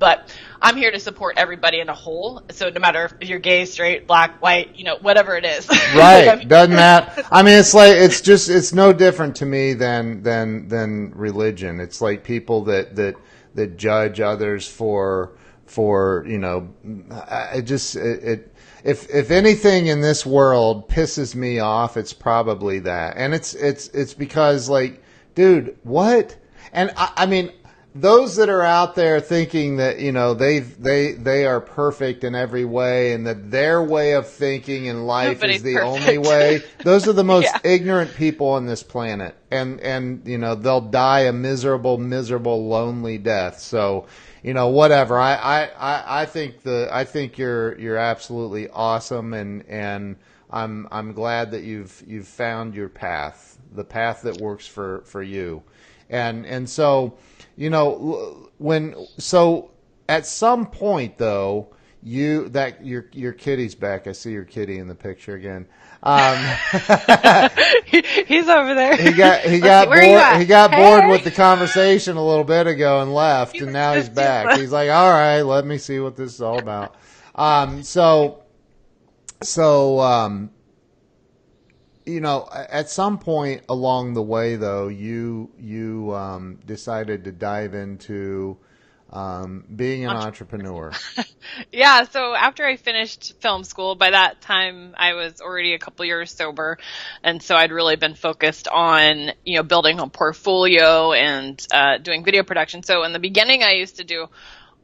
[0.00, 2.42] But I'm here to support everybody in a whole.
[2.50, 5.66] So no matter if you're gay, straight, black, white, you know, whatever it is.
[5.94, 9.72] Right I'm- doesn't matter i mean it's like it's just it's no different to me
[9.74, 13.14] than than than religion it's like people that that
[13.54, 15.32] that judge others for
[15.66, 16.68] for you know
[17.10, 22.12] I I just it, it if if anything in this world pisses me off it's
[22.12, 25.02] probably that and it's it's it's because like
[25.34, 26.36] dude what
[26.72, 27.52] and I, I mean
[27.94, 32.34] those that are out there thinking that you know they they they are perfect in
[32.34, 36.02] every way and that their way of thinking in life Nobody's is the perfect.
[36.02, 37.58] only way those are the most Yeah.
[37.64, 43.18] ignorant people on this planet and and you know they'll die a miserable miserable lonely
[43.18, 44.06] death so
[44.42, 45.18] you know whatever.
[45.18, 50.16] I, I, I, think the I think you're you're absolutely awesome and and
[50.50, 55.22] I'm I'm glad that you've you've found your path the path that works for for
[55.22, 55.62] you.
[56.10, 57.18] And and so
[57.56, 59.70] you know when so
[60.08, 61.68] at some point though
[62.02, 64.06] you that your your kitty's back.
[64.06, 65.66] I see your kitty in the picture again
[66.02, 66.36] um
[67.86, 68.96] He's over there.
[68.96, 72.66] he got he got where bored he got bored with the conversation a little bit
[72.66, 74.58] ago and left He and now he's back.
[74.58, 76.94] he's like all right let me see what this is all about.
[77.34, 78.42] Um so
[79.42, 80.50] so um
[82.06, 87.74] you know at some point along the way though you you um decided to dive
[87.74, 88.56] into
[89.10, 90.92] um being an entrepreneur
[91.72, 96.04] Yeah, so after I finished film school, by that time I was already a couple
[96.04, 96.78] years sober,
[97.22, 102.24] and so I'd really been focused on you know building a portfolio and uh, doing
[102.24, 102.82] video production.
[102.82, 104.28] So in the beginning, I used to do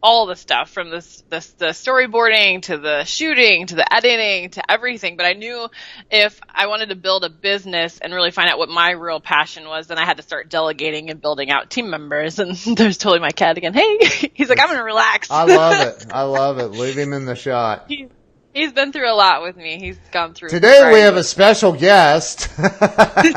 [0.04, 4.70] all the stuff from this, this the storyboarding to the shooting to the editing to
[4.70, 5.16] everything.
[5.16, 5.66] But I knew
[6.10, 9.66] if I wanted to build a business and really find out what my real passion
[9.66, 12.38] was, then I had to start delegating and building out team members.
[12.44, 13.72] And there's totally my cat again.
[13.72, 13.96] Hey,
[14.34, 15.30] he's like, I'm gonna relax.
[15.30, 18.08] i love it i love it leave him in the shot He,
[18.54, 19.78] he's been through a lot with me.
[19.78, 20.50] He's gone through.
[20.50, 22.48] today we have a special guest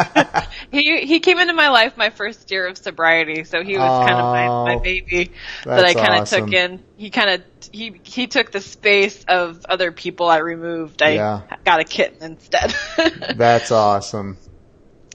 [0.71, 4.19] He he came into my life my first year of sobriety, so he was kind
[4.19, 5.33] of my, Oh, my baby
[5.75, 6.45] that I kind of awesome.
[6.45, 6.83] took in.
[6.97, 11.01] He kind of he he took the space of other people I removed.
[11.03, 11.41] I Yeah.
[11.65, 12.73] got a kitten instead.
[13.37, 14.37] that's awesome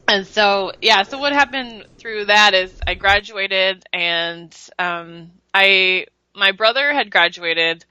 [0.08, 6.52] and so yeah so what happened through that is i graduated and um, i my
[6.52, 7.84] brother had graduated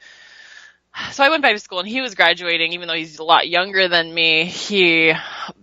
[1.12, 3.48] so i went back to school and he was graduating even though he's a lot
[3.48, 5.14] younger than me he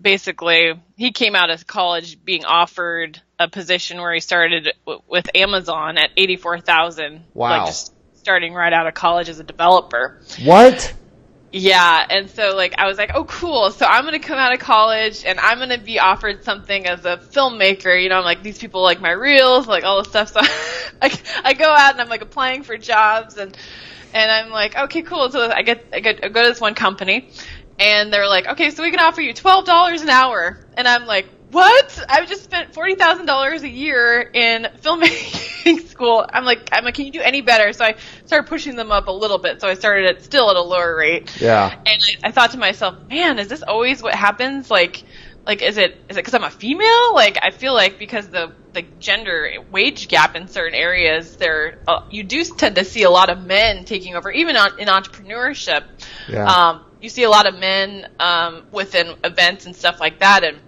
[0.00, 5.28] basically he came out of college being offered a position where he started w- with
[5.34, 7.50] amazon at 84000 Wow.
[7.50, 10.92] like just starting right out of college as a developer what
[11.50, 13.70] yeah, and so like I was like, oh cool.
[13.70, 17.16] So I'm gonna come out of college and I'm gonna be offered something as a
[17.16, 18.02] filmmaker.
[18.02, 20.32] You know, I'm like these people like my reels, like all this stuff.
[20.38, 20.40] So
[21.02, 23.56] I, I go out and I'm like applying for jobs and
[24.12, 25.30] and I'm like, okay, cool.
[25.30, 27.30] So I get I get I go to this one company
[27.78, 30.58] and they're like, okay, so we can offer you twelve dollars an hour.
[30.76, 32.04] And I'm like, what?
[32.08, 36.26] I've just spent forty thousand dollars a year in filmmaking school.
[36.28, 37.72] I'm like, I'm like, can you do any better?
[37.72, 39.60] So I started pushing them up a little bit.
[39.60, 41.40] So I started at still at a lower rate.
[41.40, 44.70] yeah And I, I thought to myself, man, is this always what happens?
[44.70, 45.04] Like,
[45.48, 47.14] like is it is it because I'm a female?
[47.14, 52.02] Like I feel like because the the gender wage gap in certain areas, there uh,
[52.10, 55.84] you do tend to see a lot of men taking over, even on, in entrepreneurship.
[56.28, 56.44] Yeah.
[56.44, 60.58] Um, you see a lot of men um, within events and stuff like that, and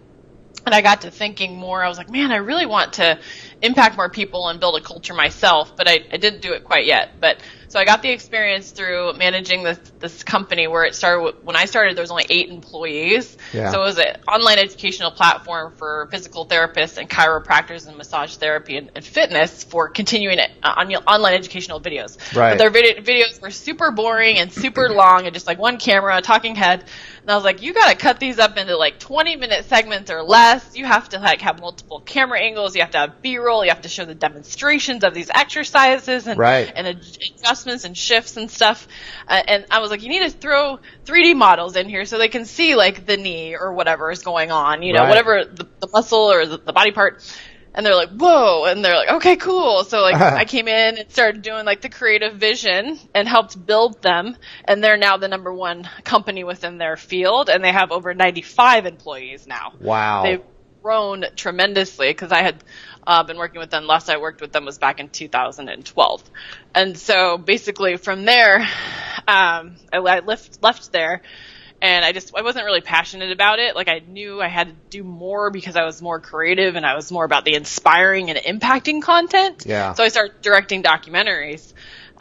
[0.64, 1.84] and I got to thinking more.
[1.84, 3.18] I was like, man, I really want to
[3.60, 6.86] impact more people and build a culture myself, but I, I didn't do it quite
[6.86, 7.20] yet.
[7.20, 11.36] But so I got the experience through managing this this company where it started.
[11.44, 13.38] When I started, there was only eight employees.
[13.52, 13.70] Yeah.
[13.70, 18.76] So it was an online educational platform for physical therapists and chiropractors and massage therapy
[18.76, 22.18] and, and fitness for continuing it, uh, on, online educational videos.
[22.36, 22.50] Right.
[22.50, 26.16] But their video, videos were super boring and super long and just like one camera,
[26.16, 26.84] a talking head.
[27.22, 30.10] And I was like, you got to cut these up into like 20 minute segments
[30.10, 30.76] or less.
[30.76, 32.74] You have to like have multiple camera angles.
[32.74, 33.62] You have to have B-roll.
[33.64, 36.72] You have to show the demonstrations of these exercises and Right.
[36.74, 37.04] and ad-
[37.60, 38.88] adjustments and shifts and stuff.
[39.28, 42.28] Uh, and I was like, you need to throw 3D models in here so they
[42.28, 44.82] can see like the knee or whatever is going on.
[44.82, 45.08] You know, Right.
[45.08, 47.22] whatever the, the muscle or the, the body part.
[47.72, 48.64] And they're like, whoa.
[48.64, 49.84] And they're like, okay, cool.
[49.84, 54.02] So like I came in and started doing like the creative vision and helped build
[54.02, 54.36] them.
[54.64, 57.48] And they're now the number one company within their field.
[57.48, 59.72] And they have over 95 employees now.
[59.80, 60.42] wow They've
[60.82, 62.64] grown tremendously because I had
[63.06, 63.86] uh, been working with them.
[63.86, 66.30] Last I worked with them was back in 2012,
[66.74, 68.60] and so basically from there,
[69.28, 71.22] um, I, I left left there,
[71.82, 73.74] and I just I wasn't really passionate about it.
[73.74, 76.94] Like I knew I had to do more because I was more creative and I
[76.94, 79.64] was more about the inspiring and impacting content.
[79.66, 79.94] Yeah.
[79.94, 81.72] So I started directing documentaries.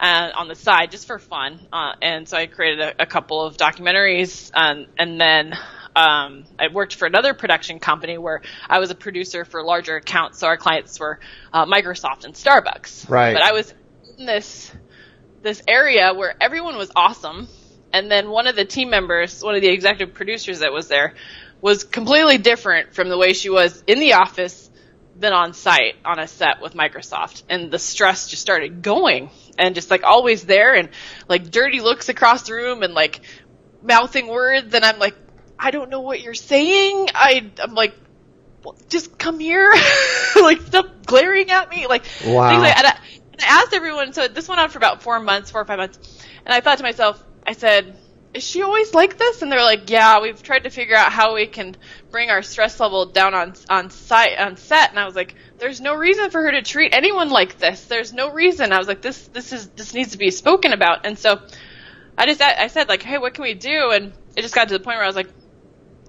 [0.02, 3.42] Uh, on the side, just for fun, uh, and so I created a, a couple
[3.42, 5.54] of documentaries, um, and then
[5.96, 10.38] um, I worked for another production company where I was a producer for larger accounts.
[10.38, 11.18] So our clients were
[11.52, 13.08] uh, Microsoft and Starbucks.
[13.08, 13.32] Right.
[13.32, 13.74] But I was
[14.18, 14.72] in this
[15.42, 17.48] this area where everyone was awesome,
[17.92, 21.14] and then one of the team members, one of the executive producers that was there,
[21.62, 24.70] was completely different from the way she was in the office
[25.16, 29.74] than on site on a set with Microsoft, and the stress just started going, and
[29.74, 30.90] just like always there, and
[31.28, 33.20] like dirty looks across the room, and like
[33.82, 35.16] mouthing words, and I'm like,
[35.60, 37.08] I don't know what you're saying.
[37.14, 37.94] I I'm like,
[38.64, 39.70] well, just come here,
[40.36, 42.48] like stop glaring at me, like Wow.
[42.48, 42.76] things like.
[42.76, 42.90] And I,
[43.34, 44.12] and I asked everyone.
[44.12, 45.98] So this went on for about four months, four or five months,
[46.46, 47.98] and I thought to myself, I said.
[48.32, 49.42] Is she always like this?
[49.42, 50.20] And they're like, yeah.
[50.20, 51.76] We've tried to figure out how we can
[52.12, 54.90] bring our stress level down on on site on set.
[54.90, 57.86] And I was like, there's no reason for her to treat anyone like this.
[57.86, 58.72] There's no reason.
[58.72, 61.06] I was like, this this is this needs to be spoken about.
[61.06, 61.40] And so
[62.16, 63.90] I just I said like, hey, what can we do?
[63.92, 65.30] And it just got to the point where I was like,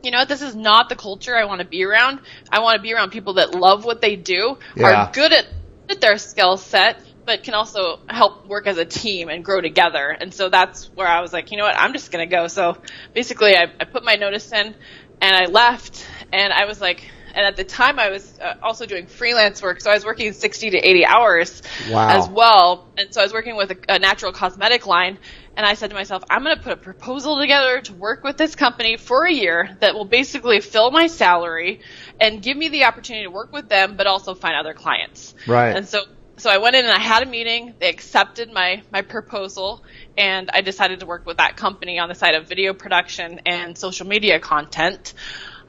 [0.04, 2.20] you know what, this is not the culture I want to be around.
[2.52, 5.06] I want to be around people that love what they do, Yeah.
[5.06, 5.46] are good at,
[5.90, 10.10] at their skill set, but can also help work as a team and grow together.
[10.10, 12.48] And so that's where I was like, you know what, I'm just going to go.
[12.48, 12.78] So
[13.14, 14.76] basically, I, I put my notice in
[15.22, 18.86] and I left, and I was like, and at the time I was uh, also
[18.86, 22.10] doing freelance work, so I was working 60 to 80 hours Wow.
[22.10, 22.88] as well.
[22.98, 25.18] And so I was working with a, a natural cosmetic line,
[25.56, 28.38] and I said to myself, I'm going to put a proposal together to work with
[28.38, 31.82] this company for a year that will basically fill my salary
[32.20, 35.36] and give me the opportunity to work with them, but also find other clients.
[35.48, 35.76] Right.
[35.76, 36.04] And so,
[36.38, 37.74] so I went in and I had a meeting.
[37.80, 39.84] They accepted my my proposal,
[40.18, 43.78] and I decided to work with that company on the side of video production and
[43.78, 45.14] social media content.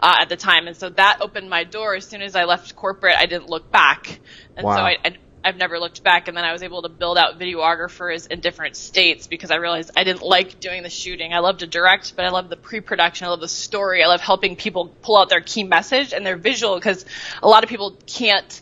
[0.03, 1.95] Uh, at the time, and so that opened my door.
[1.95, 4.19] As soon as I left corporate, I didn't look back,
[4.57, 4.77] and Wow.
[4.77, 6.29] so I, I I've never looked back.
[6.29, 9.91] And then I was able to build out videographers in different states because I realized
[9.97, 11.33] I didn't like doing the shooting.
[11.33, 13.27] I love to direct, but I love the pre-production.
[13.27, 14.03] I love the story.
[14.03, 17.05] I love helping people pull out their key message and their visual because
[17.43, 18.61] a lot of people can't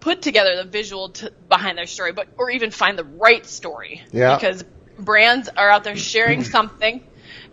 [0.00, 4.02] put together the visual to, behind their story, but or even find the right story.
[4.12, 4.34] Yeah.
[4.36, 4.64] Because
[4.98, 7.02] brands are out there sharing something,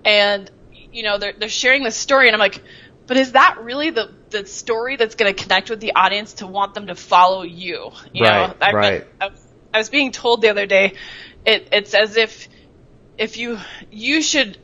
[0.06, 0.50] and
[0.92, 2.62] you know they're they're sharing the story, and I'm like,
[3.10, 6.48] but is that really the the story that's going to connect with the audience to
[6.48, 7.90] want them to follow you?
[8.14, 9.08] You Right, know, I, right.
[9.20, 9.32] I,
[9.74, 10.94] I was being told the other day,
[11.44, 12.48] it, it's as if
[13.18, 13.58] if you
[13.90, 14.60] you should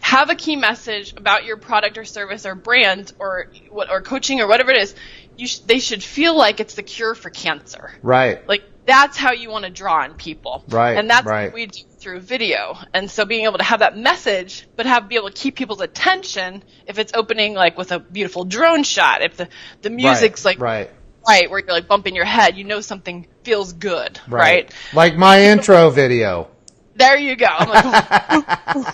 [0.00, 4.40] have a key message about your product or service or brand or what or coaching
[4.40, 4.94] or whatever it is,
[5.36, 7.90] you sh- they should feel like it's the cure for cancer.
[8.02, 8.46] Right.
[8.48, 10.64] Like that's how you want to draw on people.
[10.68, 11.46] Right, And that's right.
[11.46, 12.76] what we do through video.
[12.92, 15.80] And so being able to have that message, but have be able to keep people's
[15.80, 19.48] attention if it's opening like with a beautiful drone shot, if the,
[19.82, 20.90] the music's like right.
[21.26, 24.20] right where you're like bumping your head, you know something feels good.
[24.28, 24.70] right?
[24.92, 26.48] Like my intro video.
[26.96, 27.46] there you go.
[27.48, 28.88] I'm like,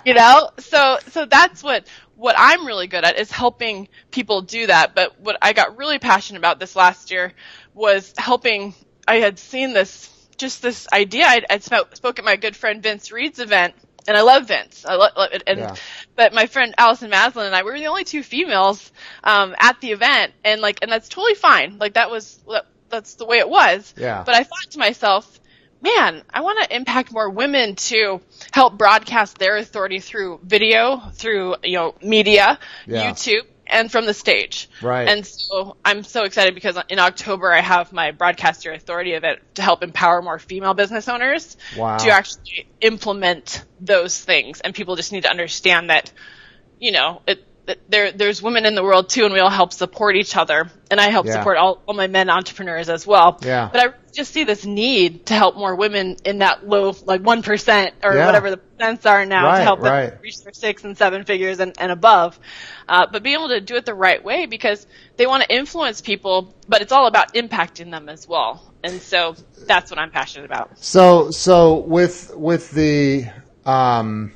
[0.06, 4.68] you know, so so that's what what I'm really good at is helping people do
[4.68, 4.94] that.
[4.94, 7.32] But what I got really passionate about this last year
[7.74, 8.74] was helping.
[9.06, 11.26] I had seen this just this idea.
[11.26, 13.74] I'd, I'd spoke, spoke at my good friend Vince Reed's event,
[14.08, 14.84] and I love Vince.
[14.86, 15.12] I love.
[15.46, 15.74] And Yeah.
[16.16, 18.90] but my friend Allison Maslan and I we were the only two females
[19.22, 21.78] um, at the event, and like, and that's totally fine.
[21.78, 23.94] Like that was that, that's the way it was.
[23.96, 24.22] Yeah.
[24.24, 25.40] But I thought to myself,
[25.80, 28.20] man, I want to impact more women to
[28.52, 33.10] help broadcast their authority through video, through you know media, Yeah.
[33.12, 34.68] YouTube, and from the stage.
[34.82, 35.08] Right.
[35.08, 39.40] And so I'm so excited because in October I have my Broadcast Your Authority event
[39.54, 41.98] to help empower more female business owners Wow.
[41.98, 44.60] to actually implement those things.
[44.60, 46.12] And people just need to understand that,
[46.78, 47.44] you know, it,
[47.88, 50.70] there there's women in the world too, and we all help support each other.
[50.90, 51.32] And I help Yeah.
[51.32, 53.38] support all, all my men entrepreneurs as well.
[53.42, 53.68] Yeah.
[53.72, 57.42] But I just see this need to help more women in that low, like one
[57.42, 58.26] percent or Yeah.
[58.26, 60.12] whatever the percents are now, Right, to help them right.
[60.22, 62.38] reach their six and seven figures and, and above.
[62.88, 66.00] Uh, but being able to do it the right way because they want to influence
[66.00, 68.62] people, but it's all about impacting them as well.
[68.84, 69.34] And so
[69.66, 70.78] that's what I'm passionate about.
[70.78, 73.24] So so with with the
[73.64, 74.32] um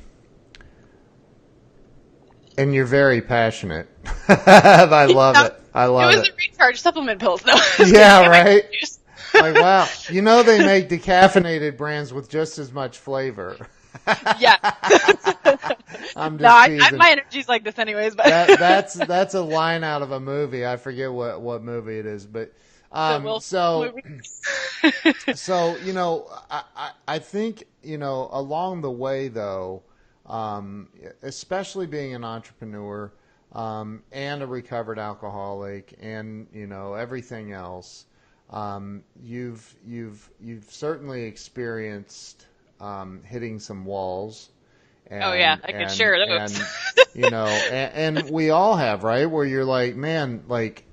[2.59, 3.87] and you're very passionate.
[4.27, 5.55] I love it.
[5.73, 6.35] I love it was it.
[6.35, 7.41] the recharge supplement pills.
[7.45, 7.55] No.
[7.85, 8.65] Yeah, right?
[9.33, 9.87] Like wow.
[10.09, 13.55] You know they make decaffeinated brands with just as much flavor.
[14.39, 14.57] yeah.
[16.15, 18.15] I'm just no, I, I, my energy's like this anyways.
[18.15, 20.65] But that, that's that's a line out of a movie.
[20.65, 22.51] I forget what what movie it is, but
[22.91, 23.95] um, so
[25.33, 29.83] so you know I, I I think you know along the way though,
[30.29, 30.87] um,
[31.23, 33.11] especially being an entrepreneur
[33.53, 38.05] um, and a recovered alcoholic and you know everything else,
[38.51, 42.45] um, you've you've you've certainly experienced
[42.79, 44.49] um, hitting some walls.
[45.11, 46.55] And, Oh, yeah, I can share those.
[46.55, 46.67] And,
[47.15, 49.25] you know, and, and we all have, right?
[49.25, 50.83] Where you're like, man, like,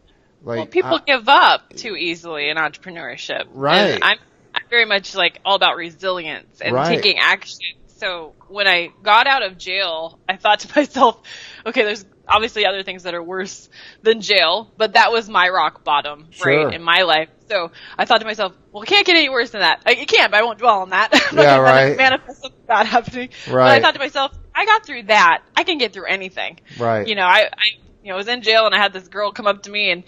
[0.43, 3.45] like well, people I- give up too easily in entrepreneurship.
[3.53, 3.95] Right.
[3.97, 4.18] And I'm,
[4.55, 6.97] I'm very much like all about resilience and Right.
[6.97, 7.61] taking actions
[7.97, 11.21] So when I got out of jail, I thought to myself,
[11.65, 13.69] okay, there's obviously other things that are worse
[14.03, 16.67] than jail, but that was my rock bottom, Sure.
[16.67, 17.29] right, in my life.
[17.49, 19.83] So I thought to myself, well, it can't get any worse than that.
[19.87, 21.11] Like, it can, but I won't dwell on that.
[21.31, 21.97] I'm Yeah, right.
[21.97, 23.29] Manifest something bad happening.
[23.47, 23.69] Right.
[23.69, 25.43] But I thought to myself, I got through that.
[25.57, 26.59] I can get through anything.
[26.79, 27.07] Right.
[27.07, 27.67] You know, I, I,
[28.03, 30.05] you know, was in jail and I had this girl come up to me and,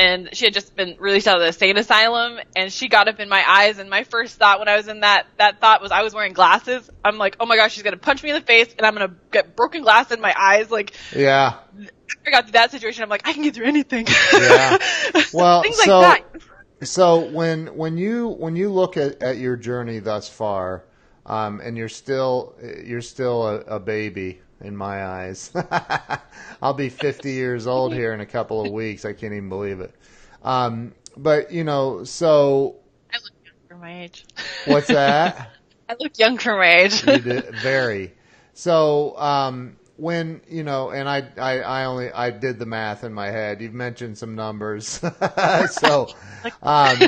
[0.00, 3.20] and she had just been released out of the insane asylum and she got up
[3.20, 5.92] in my eyes and my first thought when I was in that, that thought was
[5.92, 6.88] I was wearing glasses.
[7.04, 9.14] I'm like, oh my gosh, she's gonna punch me in the face and I'm gonna
[9.30, 10.70] get broken glass in my eyes.
[10.70, 11.58] Like, yeah.
[12.26, 13.02] I got through that situation.
[13.02, 14.06] I'm like, I can get through anything.
[14.32, 14.78] Yeah.
[15.34, 16.42] Well, things so- like that.
[16.82, 20.86] So when when you when you look at, at your journey thus far,
[21.26, 25.52] um, and you're still you're still a, a baby in my eyes.
[26.62, 29.04] I'll be 50 years old here in a couple of weeks.
[29.04, 29.94] I can't even believe it.
[30.42, 32.76] Um, but you know, so
[33.12, 34.24] I look young for my age.
[34.66, 35.50] what's that?
[35.88, 37.06] I look young for my age.
[37.06, 38.14] you did very.
[38.54, 43.12] So um, when you know, and I, I, I only I did the math in
[43.12, 43.60] my head.
[43.60, 44.86] You've mentioned some numbers,
[45.70, 46.08] so.
[46.62, 46.98] Um,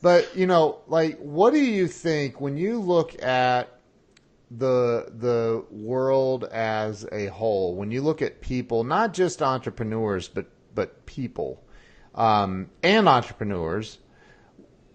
[0.00, 3.81] but you know, like, what do you think when you look at
[4.58, 7.74] the the world as a whole?
[7.74, 11.62] When you look at people, not just entrepreneurs, but but people
[12.14, 13.98] um, and entrepreneurs,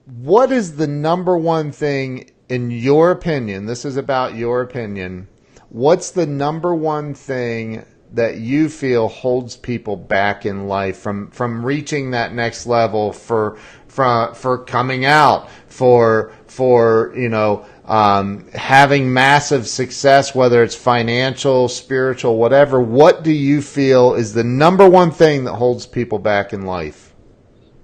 [0.06, 3.66] what is the number one thing in your opinion?
[3.66, 5.28] This is about your opinion.
[5.70, 11.66] What's the number one thing that you feel holds people back in life from from
[11.66, 19.14] reaching that next level for for for coming out for for you know um, having
[19.14, 22.80] massive success, whether it's financial, spiritual, whatever?
[22.82, 27.08] What do you feel is the number one thing that holds people back in life?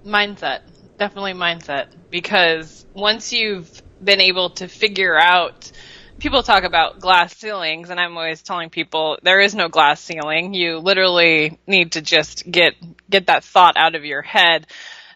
[0.05, 0.61] mindset
[0.97, 5.71] definitely mindset because once you've been able to figure out
[6.19, 10.53] people talk about glass ceilings and i'm always telling people there is no glass ceiling
[10.53, 12.75] you literally need to just get
[13.09, 14.67] get that thought out of your head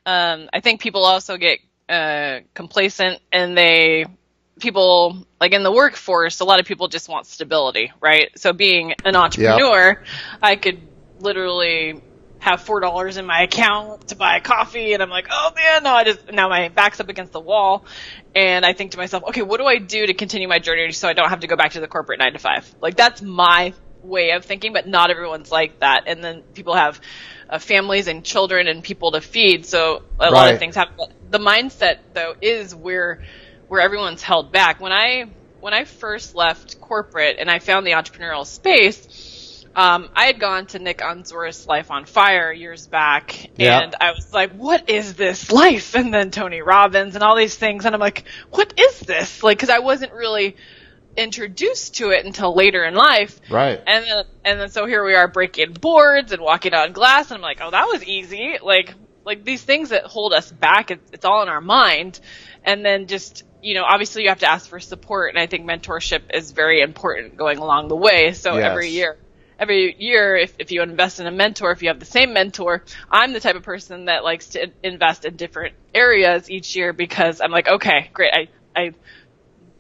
[0.06, 1.60] um, i think people also get
[1.90, 4.06] uh, complacent and they
[4.60, 8.30] people like in the workforce a lot of people just want stability right?
[8.38, 10.02] So being an entrepreneur
[10.42, 10.82] i could
[11.20, 12.02] literally
[12.40, 15.84] have four dollars in my account to buy a coffee and i'm like oh man
[15.84, 17.86] no i just now my back's up against the wall.
[18.36, 21.08] And i think to myself okay what do i do to continue my journey so
[21.08, 22.74] i don't have to go back to the corporate nine to five?
[22.82, 26.04] Like that's my way of thinking but not everyone's like that.
[26.08, 27.02] And then people have
[27.50, 31.08] uh, families and children and people to feed so a lot of things happen.
[31.30, 33.24] The mindset though is where
[33.68, 35.26] where everyone's held back when i
[35.60, 39.36] when i first left corporate and i found the entrepreneurial space
[39.76, 43.82] um, I had gone to Nick Unsworth Life on Fire years back, Yeah.
[43.82, 47.56] and I was like, "What is this life?" And then Tony Robbins and all these
[47.56, 50.56] things, and I'm like, "What is this?" Like, because I wasn't really
[51.16, 53.80] introduced to it until later in life, Right.
[53.86, 57.36] and then and then so here we are breaking boards and walking on glass, and
[57.36, 58.96] I'm like, "Oh, that was easy." Like,
[59.26, 62.20] like these things that hold us back, it, it's all in our mind,
[62.64, 65.66] and then just you know, obviously you have to ask for support, and I think
[65.66, 68.32] mentorship is very important going along the way.
[68.32, 68.64] So Yes.
[68.64, 69.18] every year
[69.60, 72.84] every year if, if you invest in a mentor if you have the same mentor
[73.10, 77.42] i'm the type of person that likes to invest in different areas each year because
[77.42, 78.92] i'm like okay great i i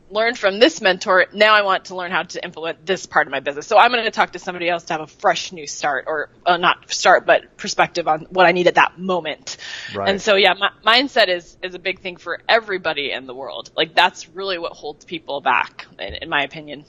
[0.09, 3.31] learned from this mentor now i want to learn how to implement this part of
[3.31, 5.67] my business so i'm going to talk to somebody else to have a fresh new
[5.67, 9.57] start or uh, not start but perspective on what i need at that moment
[9.89, 10.09] Right.
[10.09, 13.71] and so yeah my, mindset is is a big thing for everybody in the world
[13.75, 16.85] like that's really what holds people back in, in my opinion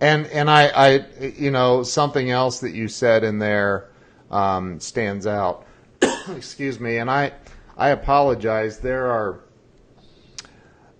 [0.00, 3.90] And and I, I you know something else that you said in there
[4.30, 5.66] um, stands out.
[6.28, 7.32] Excuse me, and I
[7.76, 8.78] I apologize.
[8.80, 9.40] There are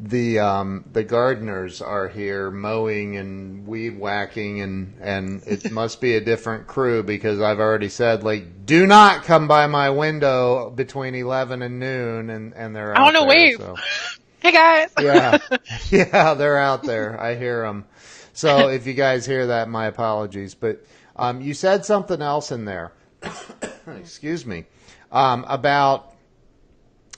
[0.03, 6.14] the um, the gardeners are here mowing and weed whacking and and it must be
[6.14, 11.14] a different crew because I've already said like do not come by my window between
[11.14, 13.57] eleven and noon and and they're I out wanna there, wave.
[13.59, 13.76] so.
[14.40, 15.38] hey guys yeah,
[15.90, 17.20] yeah, they're out there.
[17.20, 17.84] I hear them.
[18.32, 20.55] So if you guys hear that, my apologies.
[20.55, 20.82] But
[21.16, 22.92] um, you said something else in there.
[23.86, 24.64] Excuse me
[25.12, 26.09] um, about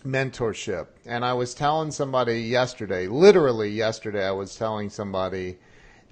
[0.04, 5.58] mentorship, and I was telling somebody yesterday, literally yesterday, I was telling somebody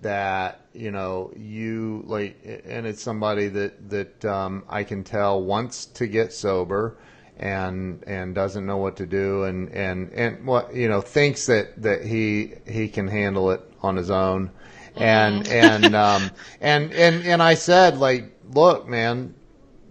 [0.02, 5.86] that you know you like, and it's somebody that that um, I can tell wants
[5.86, 6.96] to get sober
[7.40, 11.80] and and doesn't know what to do and and and what you know thinks that
[11.82, 14.50] that he he can handle it on his own.
[14.96, 16.30] And and um
[16.60, 19.34] and and and I said like look man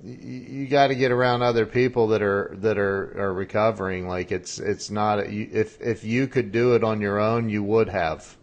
[0.03, 4.59] you, got to get around other people that are that are, are recovering like it's
[4.59, 8.37] it's not if if you could do it on your own you would have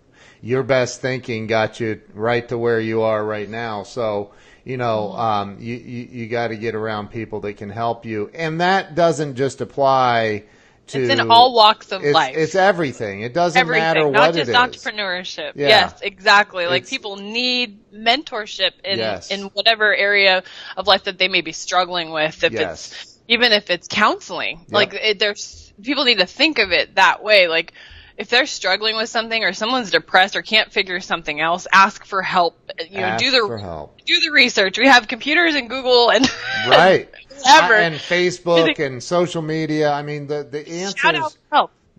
[0.46, 3.82] your best thinking got you right to where you are right now.
[3.82, 4.32] So,
[4.64, 8.30] you know, um, you, you, you got to get around people that can help you.
[8.34, 10.44] And that doesn't just apply
[10.89, 11.03] to.
[11.03, 12.37] It's in all walks of it's, life.
[12.37, 13.22] It's everything.
[13.22, 15.53] It doesn't matter Everything, what not just entrepreneurship.
[15.55, 15.68] Yeah.
[15.68, 16.66] Yes, exactly.
[16.66, 19.30] Like It's- people need mentorship in Yes.
[19.30, 20.43] in whatever area
[20.76, 22.43] of life that they may be struggling with.
[22.45, 22.93] If Yes.
[22.93, 24.72] it's even if it's counseling, Yep.
[24.72, 27.49] like it, there's people need to think of it that way.
[27.49, 27.72] Like
[28.17, 32.23] if they're struggling with something or someone's depressed or can't figure something else, ask for
[32.23, 32.57] help.
[32.91, 34.79] You know, Ask do the do the research.
[34.79, 36.27] We have computers and Google and
[36.69, 37.09] Right.
[37.43, 37.75] whatever.
[37.75, 39.91] and Facebook and social media.
[39.93, 41.39] I mean, the, the answers.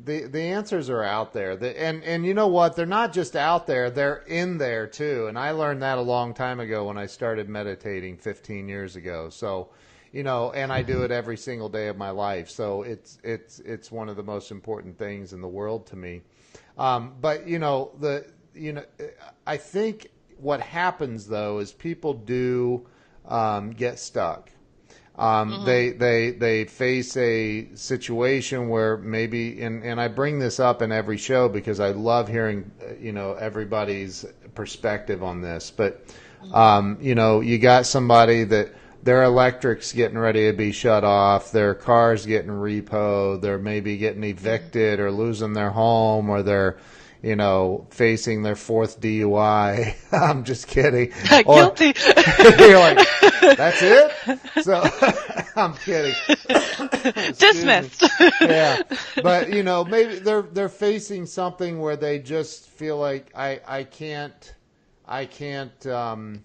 [0.03, 1.55] the the answers are out there.
[1.55, 2.75] The, and and you know what?
[2.75, 5.27] They're not just out there; they're in there too.
[5.27, 9.29] And I learned that a long time ago when I started meditating 15 years ago.
[9.29, 9.69] So,
[10.11, 12.49] you know, and I do it every single day of my life.
[12.49, 16.21] So it's it's it's one of the most important things in the world to me.
[16.77, 18.83] Um, but you know the you know
[19.45, 22.85] I think what happens though is people do
[23.27, 24.49] um, get stuck.
[25.17, 30.81] Um, They they they face a situation where maybe and and I bring this up
[30.81, 35.71] in every show because I love hearing uh, you know everybody's perspective on this.
[35.71, 36.03] But
[36.51, 38.73] um, you know you got somebody that
[39.03, 44.23] their electric's getting ready to be shut off, their car's getting repoed, they're maybe getting
[44.23, 46.77] evicted or losing their home or they're
[47.21, 49.95] you know facing their fourth DUI.
[50.11, 51.11] I'm just kidding.
[51.29, 51.85] Guilty.
[52.59, 53.07] you're like,
[53.41, 54.63] that's it?
[54.63, 54.81] So
[55.55, 56.15] I'm kidding.
[57.37, 58.03] Dismissed.
[58.41, 58.81] Yeah.
[59.21, 63.83] But you know, maybe they're they're facing something where they just feel like I I
[63.83, 64.53] can't
[65.07, 66.43] I can't um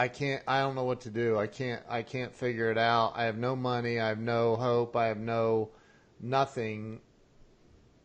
[0.00, 1.38] I can't I don't know what to do.
[1.38, 3.12] I can't I can't figure it out.
[3.16, 5.68] I have no money, I have no hope, I have no
[6.18, 7.02] nothing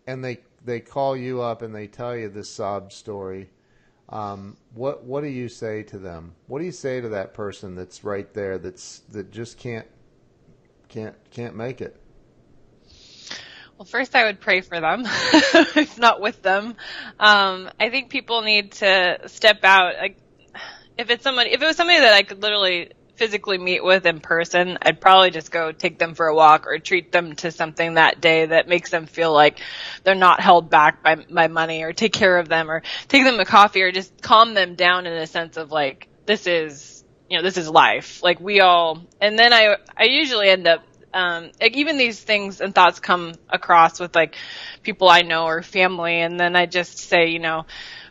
[0.06, 3.50] and they they call you up and they tell you this sob story.
[4.10, 6.36] Um, what what do you say to them?
[6.48, 9.88] What do you say to that person that's right there that's that just can't
[10.89, 11.96] can't can't make it?
[13.78, 16.76] Well, first I would pray for them, if not with them.
[17.22, 19.96] Um, I think people need to step out.
[19.96, 20.18] Like,
[20.98, 24.20] if it's somebody, if it was somebody that I could literally physically meet with in
[24.20, 27.93] person, I'd probably just go take them for a walk or treat them to something
[27.93, 29.60] that day that makes them feel like
[30.04, 33.39] they're not held back by my money or take care of them or take them
[33.39, 37.38] a coffee or just calm them down in a sense of like, this is, you
[37.38, 38.22] know, this is life.
[38.22, 40.84] Like we all, and then I, I usually end up
[41.16, 44.36] um, like even these things and thoughts come across with like
[44.84, 47.66] people I know or family, and then I just say, you know,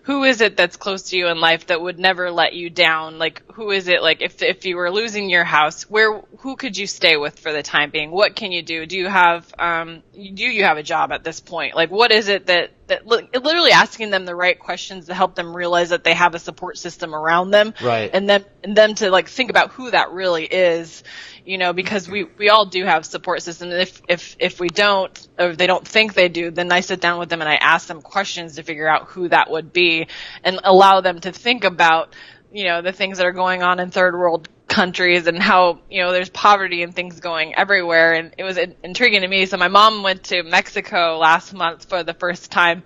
[0.04, 3.18] who is it that's close to you in life that would never let you down?
[3.18, 4.02] Like, who is it?
[4.02, 7.52] Like, if if you were losing your house, where who could you stay with for
[7.52, 8.10] the time being?
[8.10, 8.84] What can you do?
[8.84, 11.74] Do you have um do you have a job at this point?
[11.74, 15.34] Like, what is it that that li- literally asking them the right questions to help
[15.34, 18.10] them realize that they have a support system around them, Right.
[18.12, 21.02] And then and them to like think about who that really is
[21.44, 23.74] you know, because we, we all do have support systems.
[23.74, 27.00] If, if, if we don't, or if they don't think they do, then I sit
[27.00, 30.06] down with them and I ask them questions to figure out who that would be
[30.42, 32.14] and allow them to think about,
[32.52, 36.02] you know, the things that are going on in third world countries and how, you
[36.02, 38.14] know, there's poverty and things going everywhere.
[38.14, 39.46] And it was in- intriguing to me.
[39.46, 42.82] So my mom went to Mexico last month for the first time.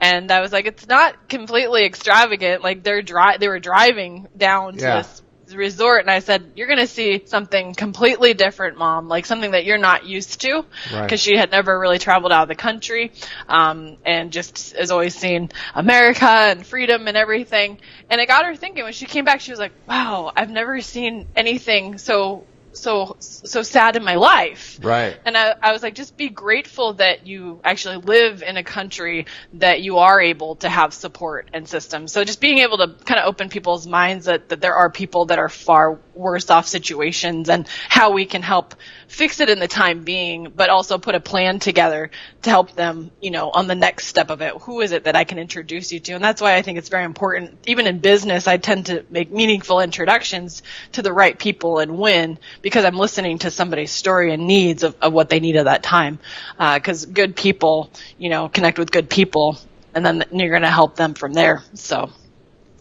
[0.00, 2.62] And I was like, it's not completely extravagant.
[2.62, 5.22] Like they're dri- they were driving down to this
[5.54, 9.64] resort and I said, You're going to see something completely different, mom, like something that
[9.64, 10.64] you're not used to.
[10.92, 11.02] Right.
[11.02, 13.12] Because she had never really traveled out of the country
[13.48, 17.78] um, and just has always seen America and freedom and everything.
[18.10, 20.80] And it got her thinking when she came back, she was like, Wow, I've never
[20.80, 22.44] seen anything so.
[22.74, 25.18] So so sad in my life, Right.
[25.24, 29.26] and I, I was like, just be grateful that you actually live in a country
[29.54, 32.12] that you are able to have support and systems.
[32.12, 35.26] So just being able to kind of open people's minds that, that there are people
[35.26, 38.74] that are far worse off situations and how we can help
[39.14, 42.10] fix it in the time being, but also put a plan together
[42.42, 44.52] to help them, you know, on the next step of it.
[44.62, 46.12] Who is it that I can introduce you to?
[46.14, 47.56] And that's why I think it's very important.
[47.68, 52.40] Even in business, I tend to make meaningful introductions to the right people and win
[52.60, 55.84] because I'm listening to somebody's story and needs of, of what they need at that
[55.84, 56.18] time.
[56.58, 59.58] Uh, because good people, you know, connect with good people,
[59.94, 61.62] and then you're going to help them from there.
[61.74, 62.10] So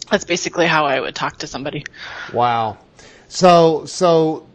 [0.10, 1.86] that's basically how I would talk to somebody.
[2.34, 2.80] Wow.
[3.28, 4.48] So so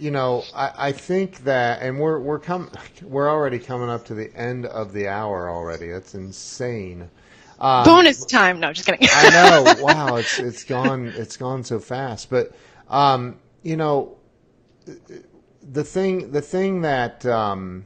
[0.00, 2.70] you know, I, I think that and we're we're com-
[3.02, 5.90] we're already coming up to the end of the hour already.
[5.90, 7.08] That's insane.
[7.60, 8.58] Um, Bonus time.
[8.58, 9.06] No, just kidding.
[9.12, 9.74] I know.
[9.84, 12.30] Wow, it's it's gone it's gone so fast.
[12.30, 12.52] But
[12.88, 14.16] um, you know,
[15.62, 17.84] the thing the thing that um,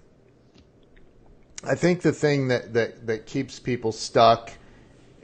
[1.67, 4.53] I think the thing that, that, that keeps people stuck,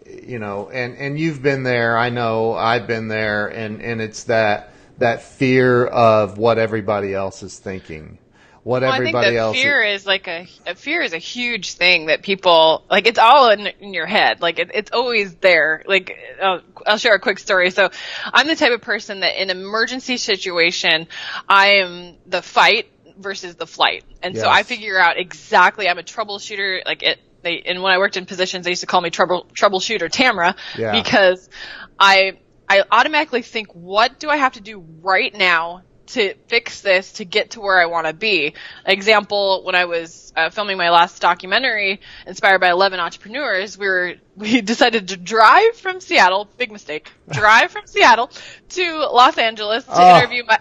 [0.06, 4.24] you know, and, and you've been there, I know I've been there, and, and it's
[4.24, 8.18] that that fear of what everybody else is thinking.
[8.62, 11.18] What well, everybody I think that else fear is like a, a, fear is a
[11.18, 15.34] huge thing that people like it's all in, in your head like it, it's always
[15.36, 17.88] there like I'll, I'll share a quick story so
[18.26, 21.08] i'm the type of person that in emergency situation
[21.48, 22.90] i am the fight
[23.20, 24.04] versus the flight.
[24.22, 24.42] And yes.
[24.42, 28.16] so I figure out exactly, I'm a troubleshooter, like it, they, and when I worked
[28.16, 30.92] in positions, they used to call me trouble, troubleshooter Tamara yeah.
[30.92, 31.48] because
[31.98, 32.38] I,
[32.70, 37.24] I automatically think, what do I have to do right now to fix this to
[37.24, 38.54] get to where I want to be.
[38.84, 44.14] Example, when I was uh, filming my last documentary, inspired by 11 entrepreneurs, we were
[44.36, 48.30] we decided to drive from Seattle, big mistake, drive from Seattle
[48.70, 50.18] to Los Angeles to oh.
[50.18, 50.58] interview my.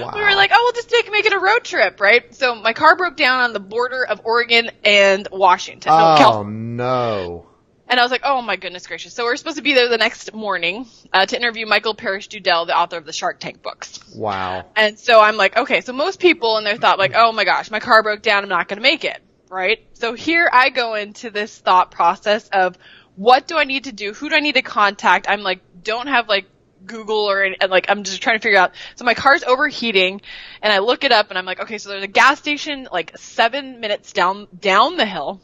[0.00, 0.12] wow.
[0.14, 2.34] We were like, oh, we'll just take make it a road trip, right?
[2.34, 5.92] So my car broke down on the border of Oregon and Washington.
[5.92, 7.47] Oh no.
[7.88, 9.14] And I was like, oh my goodness gracious.
[9.14, 12.66] So we're supposed to be there the next morning uh, to interview Michael Parrish Dudell,
[12.66, 13.98] the author of the Shark Tank books.
[14.14, 14.66] Wow.
[14.76, 17.70] And so I'm like, okay, so most people in their thought, like, oh my gosh,
[17.70, 19.86] my car broke down, I'm not going to make it, right?
[19.94, 22.76] So here I go into this thought process of
[23.16, 24.12] what do I need to do?
[24.12, 25.26] Who do I need to contact?
[25.28, 26.44] I'm like, don't have like
[26.84, 28.72] Google or and like I'm just trying to figure out.
[28.96, 30.20] So my car's overheating,
[30.62, 33.16] and I look it up, and I'm like, okay, so there's a gas station like
[33.18, 35.40] seven minutes down down the hill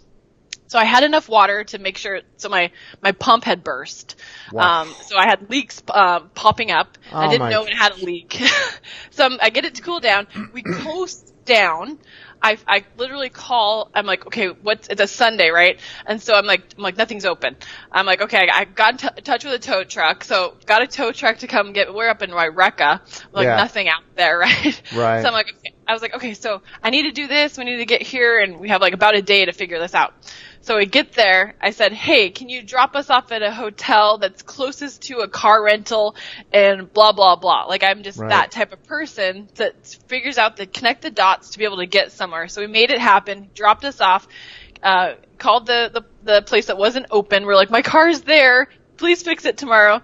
[0.74, 2.22] so I had enough water to make sure.
[2.36, 4.16] So my my pump had burst.
[4.50, 4.82] Wow.
[4.82, 6.98] Um, so I had leaks um, popping up.
[7.12, 8.42] Oh I didn't know it had a leak.
[9.10, 10.26] so I'm, i get it to cool down.
[10.52, 12.00] We coast down.
[12.42, 13.88] I, I literally call.
[13.94, 15.78] I'm like, okay, what's it's a Sunday, right?
[16.06, 17.56] And so I'm like, I'm like, nothing's open.
[17.92, 20.82] I'm like, okay, I, I got in t- touch with a tow truck, so got
[20.82, 21.94] a tow truck to come get.
[21.94, 23.00] We're up in Yreka,
[23.32, 23.56] like yeah.
[23.56, 24.82] nothing out there, right?
[24.92, 25.22] Right.
[25.22, 25.74] So I'm like, okay.
[25.86, 27.58] I was like, okay, so I need to do this.
[27.58, 29.94] We need to get here, and we have like about a day to figure this
[29.94, 30.14] out.
[30.64, 31.54] So we get there.
[31.60, 35.28] I said, "Hey, can you drop us off at a hotel that's closest to a
[35.28, 36.16] car rental?"
[36.54, 37.64] And blah blah blah.
[37.64, 38.30] Like I'm just right.
[38.30, 41.86] that type of person that figures out the connect the dots to be able to
[41.86, 42.48] get somewhere.
[42.48, 43.50] So we made it happen.
[43.54, 44.26] Dropped us off.
[44.82, 47.44] Uh, called the, the the place that wasn't open.
[47.44, 48.68] We're like, "My car's there.
[48.96, 50.00] Please fix it tomorrow."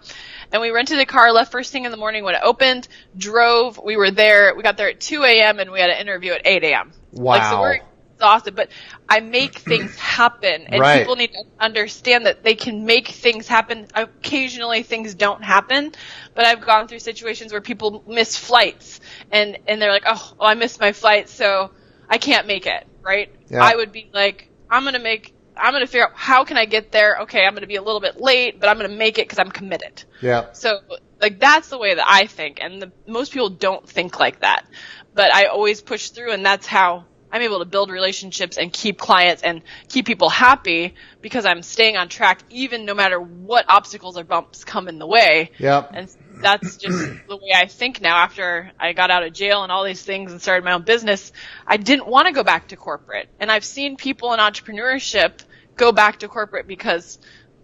[0.53, 2.87] And we rented a car, left first thing in the morning when it opened,
[3.17, 3.81] drove.
[3.83, 4.55] We were there.
[4.55, 5.61] We got there at 2 a.m.
[5.61, 6.93] and we had an interview at 8 a.m.
[7.13, 7.33] Wow.
[7.33, 7.90] Like, so we're
[8.21, 8.69] exhausted, but
[9.09, 10.99] I make things happen, and right.
[11.01, 13.87] people need to understand that they can make things happen.
[13.95, 15.93] Occasionally, things don't happen,
[16.35, 19.01] but I've gone through situations where people miss flights,
[19.31, 21.71] and and they're like, oh, well, I missed my flight, so
[22.09, 22.87] I can't make it.
[23.03, 23.35] Right?
[23.49, 23.65] Yeah.
[23.65, 25.35] I would be like, I'm gonna make.
[25.57, 27.19] I'm going to figure out how can I get there.
[27.23, 29.29] Okay, I'm going to be a little bit late, but I'm going to make it
[29.29, 30.05] because I'm committed.
[30.23, 30.53] Yeah.
[30.53, 30.81] So
[31.21, 34.65] like that's the way that I think, and the, most people don't think like that.
[35.13, 38.99] But I always push through, and that's how I'm able to build relationships and keep
[38.99, 44.19] clients and keep people happy because I'm staying on track even no matter what obstacles
[44.19, 45.51] or bumps come in the way.
[45.59, 45.91] Yep.
[45.95, 49.71] And that's just the way I think now after I got out of jail and
[49.71, 51.33] all these things and started my own business.
[51.67, 53.29] I didn't want to go back to corporate.
[53.39, 55.45] And I've seen people in entrepreneurship
[55.77, 57.19] go back to corporate because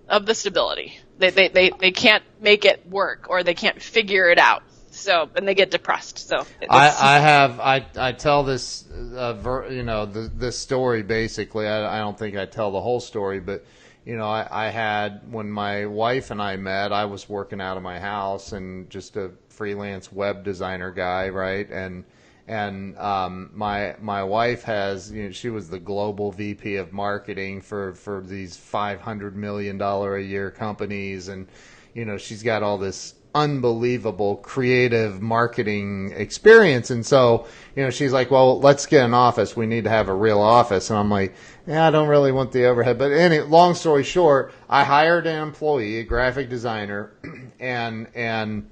[0.08, 0.98] of the stability.
[1.18, 4.62] They, they, they, they can't make it work or they can't figure it out.
[4.96, 6.18] So and they get depressed.
[6.18, 8.84] So I, I have I I tell this
[9.14, 11.66] uh, ver, you know the this story basically.
[11.66, 13.64] I, I don't think I tell the whole story, but
[14.04, 16.92] you know I, I had when my wife and I met.
[16.92, 21.68] I was working out of my house and just a freelance web designer guy, right?
[21.70, 22.04] And
[22.48, 27.60] and um, my my wife has you know she was the global VP of marketing
[27.60, 31.48] for for these five hundred million dollar a year companies, and
[31.92, 36.90] you know she's got all this unbelievable creative marketing experience.
[36.90, 39.54] And so, you know, she's like, well, let's get an office.
[39.54, 40.88] We need to have a real office.
[40.88, 41.34] And I'm like,
[41.66, 42.96] yeah, I don't really want the overhead.
[42.96, 47.12] But any long story short, I hired an employee, a graphic designer,
[47.60, 48.70] and, and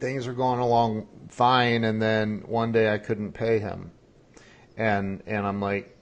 [0.00, 1.84] things were going along fine.
[1.84, 3.90] And then one day I couldn't pay him.
[4.78, 5.93] And, and I'm like,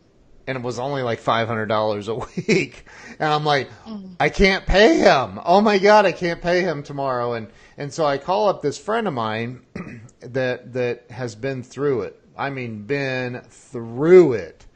[0.53, 2.85] and it was only like five hundred dollars a week.
[3.19, 4.15] And I'm like, mm.
[4.21, 5.41] I can't pay him.
[5.45, 7.33] Oh my god, I can't pay him tomorrow.
[7.33, 7.49] And
[7.79, 9.63] and so I call up this friend of mine
[10.21, 12.21] that that has been through it.
[12.37, 14.67] I mean, been through it.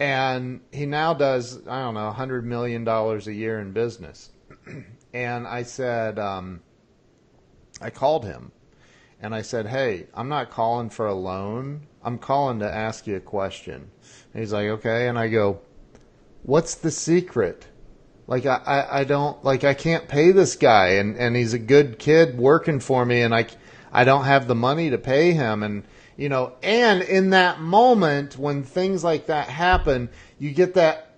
[0.00, 4.30] And he now does I don't know, hundred million dollars a year in business.
[5.14, 6.62] and I said, um,
[7.80, 8.50] I called him,
[9.22, 11.86] and I said, Hey, I'm not calling for a loan.
[12.04, 13.90] I'm calling to ask you a question.
[14.34, 15.08] And he's like, okay.
[15.08, 15.60] And I go,
[16.42, 17.66] what's the secret?
[18.26, 21.58] Like, I, I, I don't, like, I can't pay this guy and, and he's a
[21.58, 23.46] good kid working for me and I,
[23.92, 25.62] I don't have the money to pay him.
[25.62, 25.84] And,
[26.16, 30.08] you know, and in that moment when things like that happen,
[30.38, 31.10] you get that.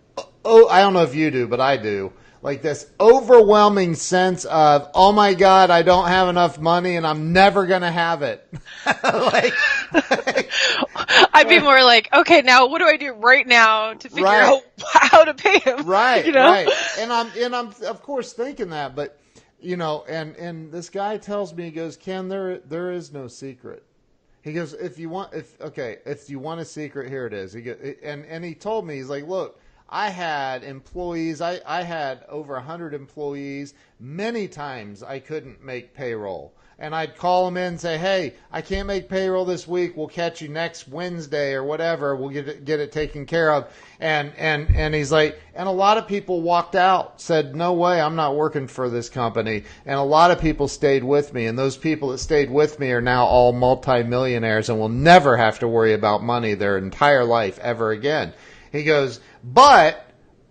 [0.44, 2.12] Oh, I don't know if you do, but I do.
[2.45, 7.32] Like this overwhelming sense of, oh my God, I don't have enough money and I'm
[7.32, 8.47] never going to have it.
[8.86, 9.55] like,
[11.32, 14.42] I'd be more like, okay, now what do I do right now to figure Right.
[14.42, 14.61] out
[14.92, 15.86] how to pay him?
[15.86, 16.45] right, You know?
[16.51, 16.68] right.
[16.99, 19.18] And I'm, and I'm of course thinking that, but
[19.59, 23.26] you know, and, and this guy tells me, he goes, Ken, there, there is no
[23.26, 23.82] secret.
[24.42, 27.55] He goes, if you want, if okay, if you want a secret, here it is.
[27.55, 29.59] He goes, and and he told me, he's like, look,
[29.95, 33.74] I had employees, I I had over a hundred employees.
[34.01, 38.61] Many times I couldn't make payroll, and I'd call them in and say, hey, I
[38.61, 39.97] can't make payroll this week.
[39.97, 42.16] We'll catch you next Wednesday or whatever.
[42.16, 43.72] We'll get it get it taken care of.
[44.01, 48.01] And and and he's like, and a lot of people walked out, said, no way,
[48.01, 49.62] I'm not working for this company.
[49.86, 52.90] And a lot of people stayed with me, and those people that stayed with me
[52.90, 57.61] are now all multimillionaires and will never have to worry about money their entire life
[57.61, 58.32] ever again.
[58.72, 60.05] He goes, but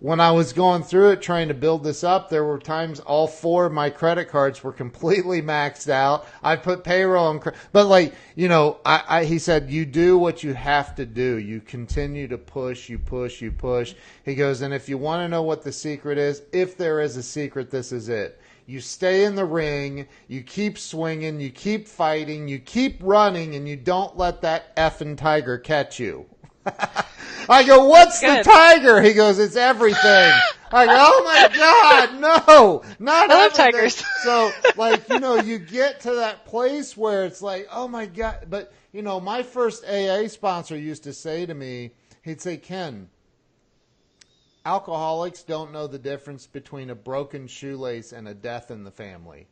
[0.04, 3.26] when I was going through it trying to build this up, there were times all
[3.26, 6.26] four of my credit cards were completely maxed out.
[6.42, 7.40] I put payroll on,
[7.72, 11.38] but like, you know, I, I, he said, you do what you have to do.
[11.38, 13.94] You continue to push, you push, you push.
[14.26, 17.16] He goes, and if you want to know what the secret is, if there is
[17.16, 18.38] a secret, this is it.
[18.66, 23.66] You stay in the ring, you keep swinging, you keep fighting, you keep running, and
[23.66, 26.26] you don't let that effing tiger catch you.
[27.48, 29.02] I go, what's the tiger?
[29.02, 30.32] He goes, it's everything.
[30.72, 33.72] I go, oh my god, no, not I love everything.
[33.72, 34.04] tigers.
[34.22, 38.46] So, like, you know, you get to that place where it's like, oh my god.
[38.48, 41.92] But you know, my first AA sponsor used to say to me,
[42.22, 43.08] he'd say, Ken,
[44.64, 49.46] alcoholics don't know the difference between a broken shoelace and a death in the family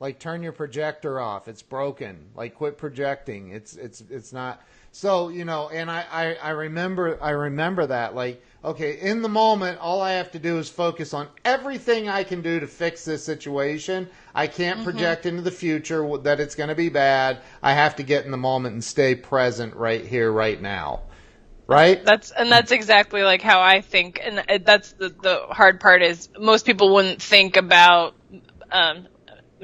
[0.00, 4.62] like turn your projector off it's broken like quit projecting it's it's it's not
[4.94, 9.28] so you know and I, I i remember i remember that like okay in the
[9.28, 13.04] moment all i have to do is focus on everything i can do to fix
[13.04, 14.08] this situation.
[14.34, 17.38] I can't project into the future that it's going to be bad.
[17.62, 21.02] I have to get in the moment and stay present right here right now.
[21.66, 22.04] Right?
[22.04, 26.28] That's and that's exactly like how I think, and that's the the hard part is
[26.38, 28.14] most people wouldn't think about.
[28.70, 29.06] Um,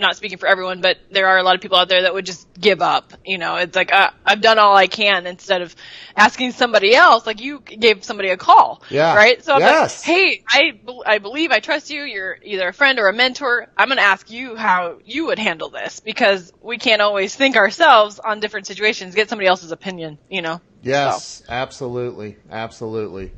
[0.00, 2.26] not speaking for everyone, but there are a lot of people out there that would
[2.26, 3.12] just give up.
[3.24, 5.74] You know, it's like uh, I've done all I can instead of
[6.16, 7.26] asking somebody else.
[7.26, 9.14] Like you gave somebody a call, Yeah.
[9.14, 9.42] right?
[9.44, 10.02] So I'm Yes.
[10.02, 10.72] like, hey, I
[11.06, 12.02] I believe I trust you.
[12.02, 13.68] You're either a friend or a mentor.
[13.76, 17.56] I'm going to ask you how you would handle this because we can't always think
[17.56, 19.14] ourselves on different situations.
[19.14, 20.18] Get somebody else's opinion.
[20.28, 20.60] You know.
[20.82, 23.32] Yes, absolutely, absolutely.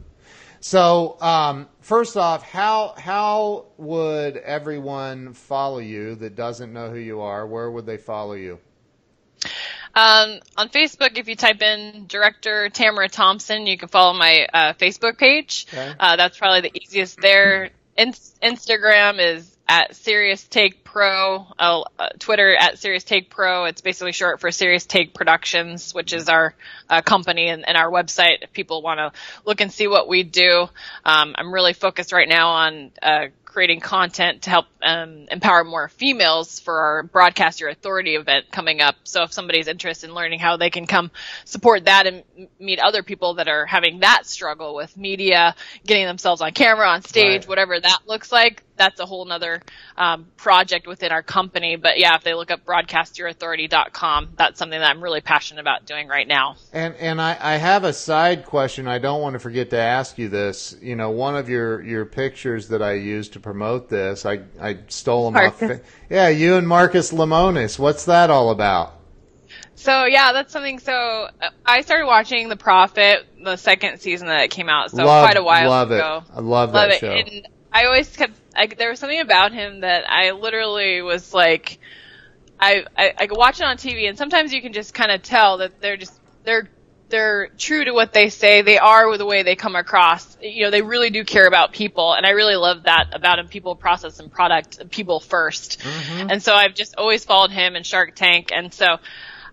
[0.62, 7.20] So, um, first off, how how would everyone follow you that doesn't know who you
[7.20, 7.44] are?
[7.44, 8.60] Where would they follow you?
[9.94, 14.72] Um, on Facebook, if you type in director Tamara Thompson, you can follow my uh,
[14.74, 15.66] Facebook page.
[15.68, 15.94] Okay.
[15.98, 17.70] Uh, that's probably the easiest there.
[17.96, 21.46] In- Instagram is at Serious Take Pro.
[21.58, 23.64] Uh, uh, Twitter at Serious Take Pro.
[23.64, 26.54] It's basically short for Serious Take Productions, which is our
[26.90, 28.42] uh, company and, and our website.
[28.42, 30.68] If people want to look and see what we do,
[31.06, 35.88] um, I'm really focused right now on uh, creating content to help um, empower more
[35.88, 38.96] females for our Broadcast Your Authority event coming up.
[39.04, 41.10] So if somebody's interested in learning how they can come
[41.44, 42.24] support that and
[42.58, 45.54] meet other people that are having that struggle with media,
[45.86, 47.48] getting themselves on camera, on stage, Right.
[47.48, 49.62] whatever that looks like, that's a whole nother
[49.96, 51.76] um, project within our company.
[51.76, 56.08] But yeah, if they look up broadcastyourauthority.com, that's something that I'm really passionate about doing
[56.08, 56.56] right now.
[56.72, 58.88] And and I, I have a side question.
[58.88, 60.76] I don't want to forget to ask you this.
[60.80, 64.78] You know, one of your, your pictures that I used to promote this, I I
[64.88, 65.62] stole them off.
[66.10, 67.78] Yeah, you and Marcus Lemonis.
[67.78, 68.94] What's that all about?
[69.74, 70.78] So yeah, that's something.
[70.78, 75.04] So uh, I started watching The Profit, the second season that it came out, so
[75.04, 76.22] love, quite a while love ago.
[76.24, 76.32] it.
[76.36, 76.98] I love, Love that it.
[77.00, 77.10] show.
[77.10, 78.34] And I always kept.
[78.54, 81.78] I, there was something about him that I literally was like,
[82.60, 85.22] I, I I could watch it on TV, and sometimes you can just kind of
[85.22, 86.12] tell that they're just
[86.44, 86.68] they're
[87.12, 88.62] they're true to what they say.
[88.62, 90.36] They are with the way they come across.
[90.40, 93.48] You know, they really do care about people, and I really love that about him.
[93.48, 94.90] People, process, and product.
[94.90, 96.30] People 1st Mm-hmm.
[96.30, 98.98] And so I've just always followed him and Shark Tank, and so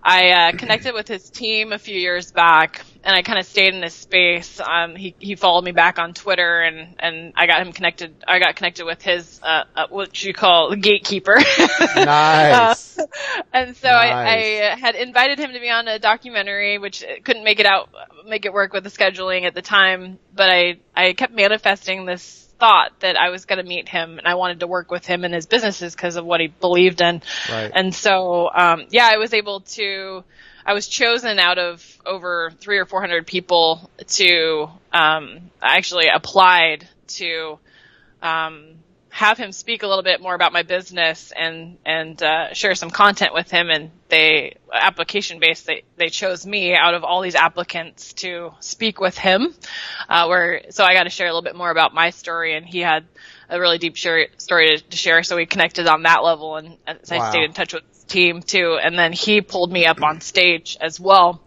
[0.02, 3.74] I uh, connected with his team a few years back, and I kind of stayed
[3.74, 4.60] in this space.
[4.60, 8.14] Um, he he followed me back on Twitter, and and I got him connected.
[8.28, 11.36] I got connected with his uh, uh, what you call gatekeeper.
[11.96, 12.98] nice.
[13.54, 14.14] and so Nice.
[14.14, 17.90] I, I had invited him to be on a documentary, which couldn't make it out,
[18.28, 20.20] make it work with the scheduling at the time.
[20.36, 24.28] But I, I kept manifesting this thought that I was going to meet him and
[24.28, 27.22] I wanted to work with him in his businesses because of what he believed in.
[27.50, 27.72] Right.
[27.74, 30.24] And so, um, yeah, I was able to,
[30.70, 37.58] I was chosen out of over three or 400 people to, um, actually applied to,
[38.22, 38.76] um,
[39.10, 42.92] have him speak a little bit more about my business and and uh, share some
[42.92, 43.72] content with him.
[43.72, 49.00] And they application based they they chose me out of all these applicants to speak
[49.00, 49.56] with him.
[50.08, 52.64] Uh, where so I got to share a little bit more about my story, and
[52.64, 53.06] he had
[53.50, 55.24] a really deep share, story to, to share.
[55.24, 57.22] So we connected on that level, and as Wow.
[57.22, 58.78] I stayed in touch with team too.
[58.82, 61.42] And then he pulled me up on stage as well.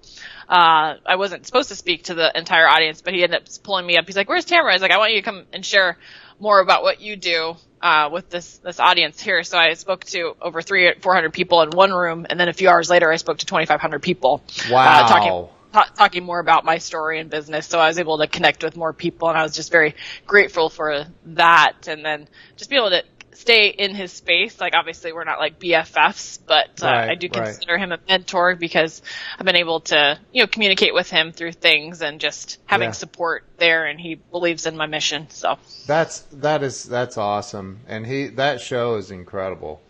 [0.49, 3.87] Uh, I wasn't supposed to speak to the entire audience, but he ended up pulling
[3.87, 4.07] me up.
[4.07, 5.97] He's like, "Where's Tamara?" I was like, "I want you to come and share
[6.39, 10.37] more about what you do uh, with this this audience here." So I spoke to
[10.43, 13.17] over three, four hundred people in one room, and then a few hours later, I
[13.17, 14.43] spoke to twenty five hundred people.
[14.71, 15.05] Wow.
[15.05, 17.67] Uh, talking ta- talking more about my story and business.
[17.67, 19.95] So I was able to connect with more people, and I was just very
[20.27, 21.89] grateful for that.
[21.89, 23.05] And then just be able to
[23.35, 24.61] stay in his space.
[24.61, 27.33] Like obviously we're not like BFFs, but uh, Right, I do right.
[27.33, 29.03] consider him a mentor because
[29.39, 32.93] I've been able to you know communicate with him through things and just having Yeah.
[32.93, 33.87] support there.
[33.87, 35.29] And he believes in my mission.
[35.31, 39.81] So That's that is that's awesome, and he that show is incredible.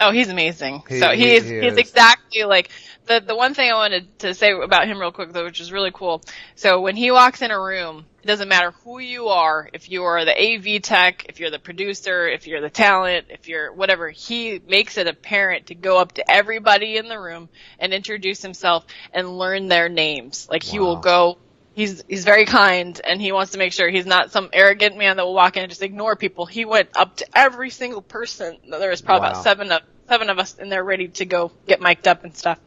[0.00, 0.82] Oh, he's amazing.
[0.88, 2.70] He- so he- he's he he's exactly like
[3.06, 5.72] the the one thing I wanted to say about him real quick though, which is
[5.72, 6.22] really cool.
[6.56, 10.04] So when he walks in a room, it doesn't matter who you are, if you
[10.04, 14.10] are the AV tech, if you're the producer, if you're the talent, if you're whatever,
[14.10, 18.84] he makes it apparent to go up to everybody in the room and introduce himself
[19.12, 20.46] and learn their names.
[20.50, 21.38] Like he will go
[21.74, 25.16] He's he's very kind and he wants to make sure he's not some arrogant man
[25.16, 26.46] that will walk in and just ignore people.
[26.46, 28.58] He went up to every single person.
[28.68, 29.28] There was probably Wow.
[29.28, 32.36] about seven of seven of us in there ready to go get mic'd up and
[32.36, 32.58] stuff.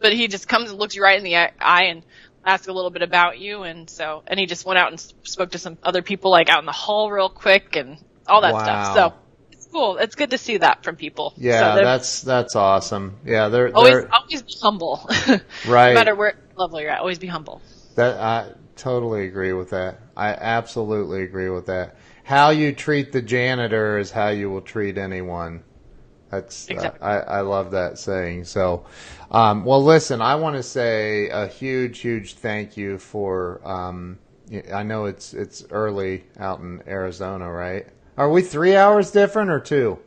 [0.00, 2.02] But he just comes and looks you right in the eye and
[2.44, 5.52] asks a little bit about you and so and he just went out and spoke
[5.52, 8.62] to some other people like out in the hall real quick and all that Wow.
[8.62, 8.84] stuff.
[8.94, 9.14] So
[9.52, 9.96] it's cool.
[9.98, 11.34] It's good to see that from people.
[11.36, 13.18] Yeah, so that's that's awesome.
[13.24, 15.08] Yeah, they're, always they're always be humble.
[15.64, 15.88] Right.
[15.88, 17.62] no matter where level you're at, always be humble.
[17.94, 20.00] that I totally agree with that.
[20.16, 21.96] I absolutely agree with that.
[22.24, 25.62] How you treat the janitor is how you will treat anyone.
[26.32, 27.02] That's Exactly.
[27.02, 28.44] I, I love that saying.
[28.44, 28.86] So,
[29.30, 33.60] um, well, listen, I want to say a huge, huge thank you for.
[33.68, 34.18] Um,
[34.72, 37.86] I know it's it's early out in Arizona, right?
[38.16, 39.98] Are we three hours different or two?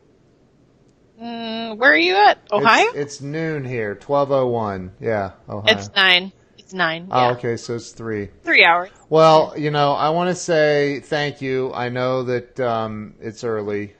[1.22, 2.40] Mm, where are you at?
[2.52, 2.88] Ohio?
[2.88, 4.94] It's, it's noon here, twelve oh one.
[5.00, 5.78] Yeah, Ohio.
[5.78, 6.32] It's nine.
[6.58, 7.08] It's nine.
[7.12, 8.30] oh, okay, so it's three.
[8.44, 8.90] Three hours.
[9.10, 11.72] Well, you know, I want to say thank you.
[11.72, 13.94] I know that um, it's early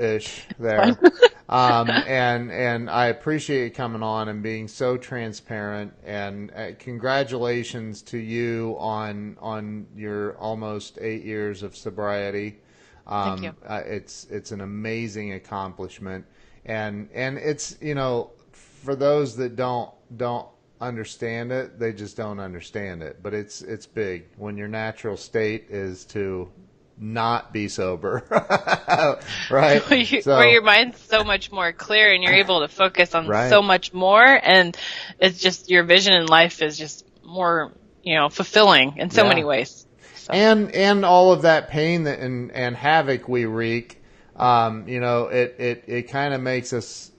[0.00, 0.98] ish there.
[1.48, 5.92] um, and and I appreciate you coming on and being so transparent.
[6.04, 12.58] And uh, congratulations to you on on your almost eight years of sobriety.
[13.06, 13.54] Um, Thank you.
[13.68, 16.24] Uh, it's it's an amazing accomplishment,
[16.64, 20.48] and and it's you know for those that don't don't
[20.80, 23.22] understand it, they just don't understand it.
[23.22, 26.50] But it's it's big when your natural state is to
[27.02, 28.24] not be sober,
[29.50, 29.88] right?
[29.88, 33.14] where, you, So- where your mind's so much more clear and you're able to focus
[33.14, 33.48] on Right.
[33.48, 34.76] so much more and
[35.18, 37.72] it's just your vision in life is just more
[38.02, 39.28] you know fulfilling in so Yeah.
[39.28, 44.02] many ways so, and and all of that pain that and, and havoc we wreak,
[44.36, 47.10] um, you know, it it, it kind of makes us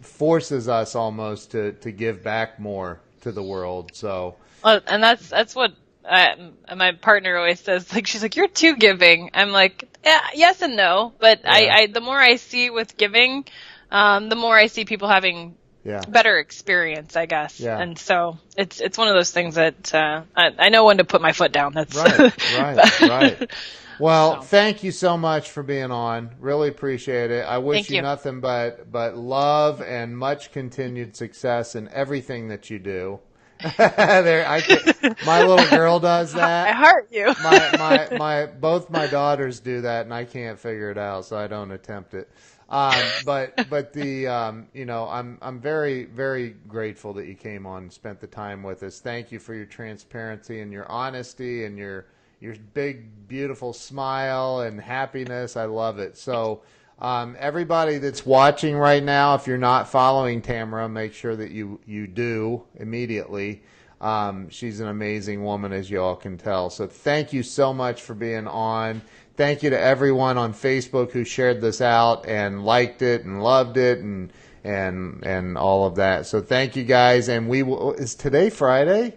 [0.00, 3.90] forces us almost to to give back more to the world.
[3.94, 5.72] So Well, and that's that's what
[6.08, 6.36] uh,
[6.76, 10.76] my partner always says like she's like you're too giving i'm like yeah, yes and
[10.76, 11.74] no but I, Yeah.
[11.74, 13.44] I the more i see with giving
[13.90, 17.80] um, the more i see people having yeah, better experience i guess Yeah.
[17.80, 21.04] and so it's it's one of those things that uh, I, I know when to
[21.04, 23.50] put my foot down that's right, right, right.
[23.98, 24.40] Well, So.
[24.40, 26.34] thank you so much for being on.
[26.40, 27.44] Really appreciate it.
[27.46, 28.02] I wish you you.
[28.02, 33.20] nothing but but love and much continued success in everything that you do.
[33.78, 36.68] there, I can, my little girl does that.
[36.68, 40.90] i heart you my my my both my daughters do that, and I can't figure
[40.90, 42.28] it out, so I don't attempt it.
[42.68, 47.66] Um, but but the um, you know I'm I'm very very grateful that you came
[47.66, 49.00] on and spent the time with us.
[49.00, 52.06] Thank you for your transparency and your honesty and your
[52.40, 55.56] your big beautiful smile and happiness.
[55.56, 56.16] I love it.
[56.18, 56.62] So.
[56.98, 61.80] Um, everybody that's watching right now, if you're not following Tamara, make sure that you,
[61.86, 63.62] you do immediately.
[64.00, 66.70] Um, she's an amazing woman, as you all can tell.
[66.70, 69.02] So thank you so much for being on.
[69.36, 73.76] Thank you to everyone on Facebook who shared this out and liked it and loved
[73.76, 74.32] it and
[74.62, 76.26] and and all of that.
[76.26, 77.28] So thank you guys.
[77.28, 79.16] And we will, is today Friday?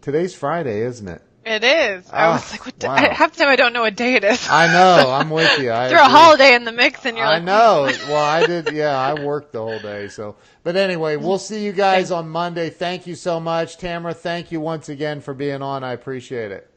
[0.00, 1.22] Today's Friday, isn't it?
[1.44, 2.06] It is.
[2.12, 2.84] I Oh, was like, what?
[2.84, 2.94] wow.
[2.96, 4.48] I, half the time I don't know what day it is.
[4.48, 5.10] I know.
[5.12, 5.72] I'm with you.
[5.72, 7.84] I Throw a holiday in the mix, and you're like, I like, know.
[8.06, 8.68] Well, I did.
[8.68, 10.08] Yeah, I worked the whole day.
[10.08, 12.70] So, but anyway, we'll see you guys on Monday.
[12.70, 14.14] Thank you so much, Tamara.
[14.14, 15.84] Thank you once again for being on.
[15.84, 16.70] I appreciate it.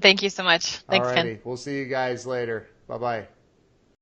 [0.00, 0.78] Thank you so much.
[0.88, 1.32] Thanks, Ken.
[1.44, 2.68] We'll see you guys later.
[2.88, 3.28] Bye bye.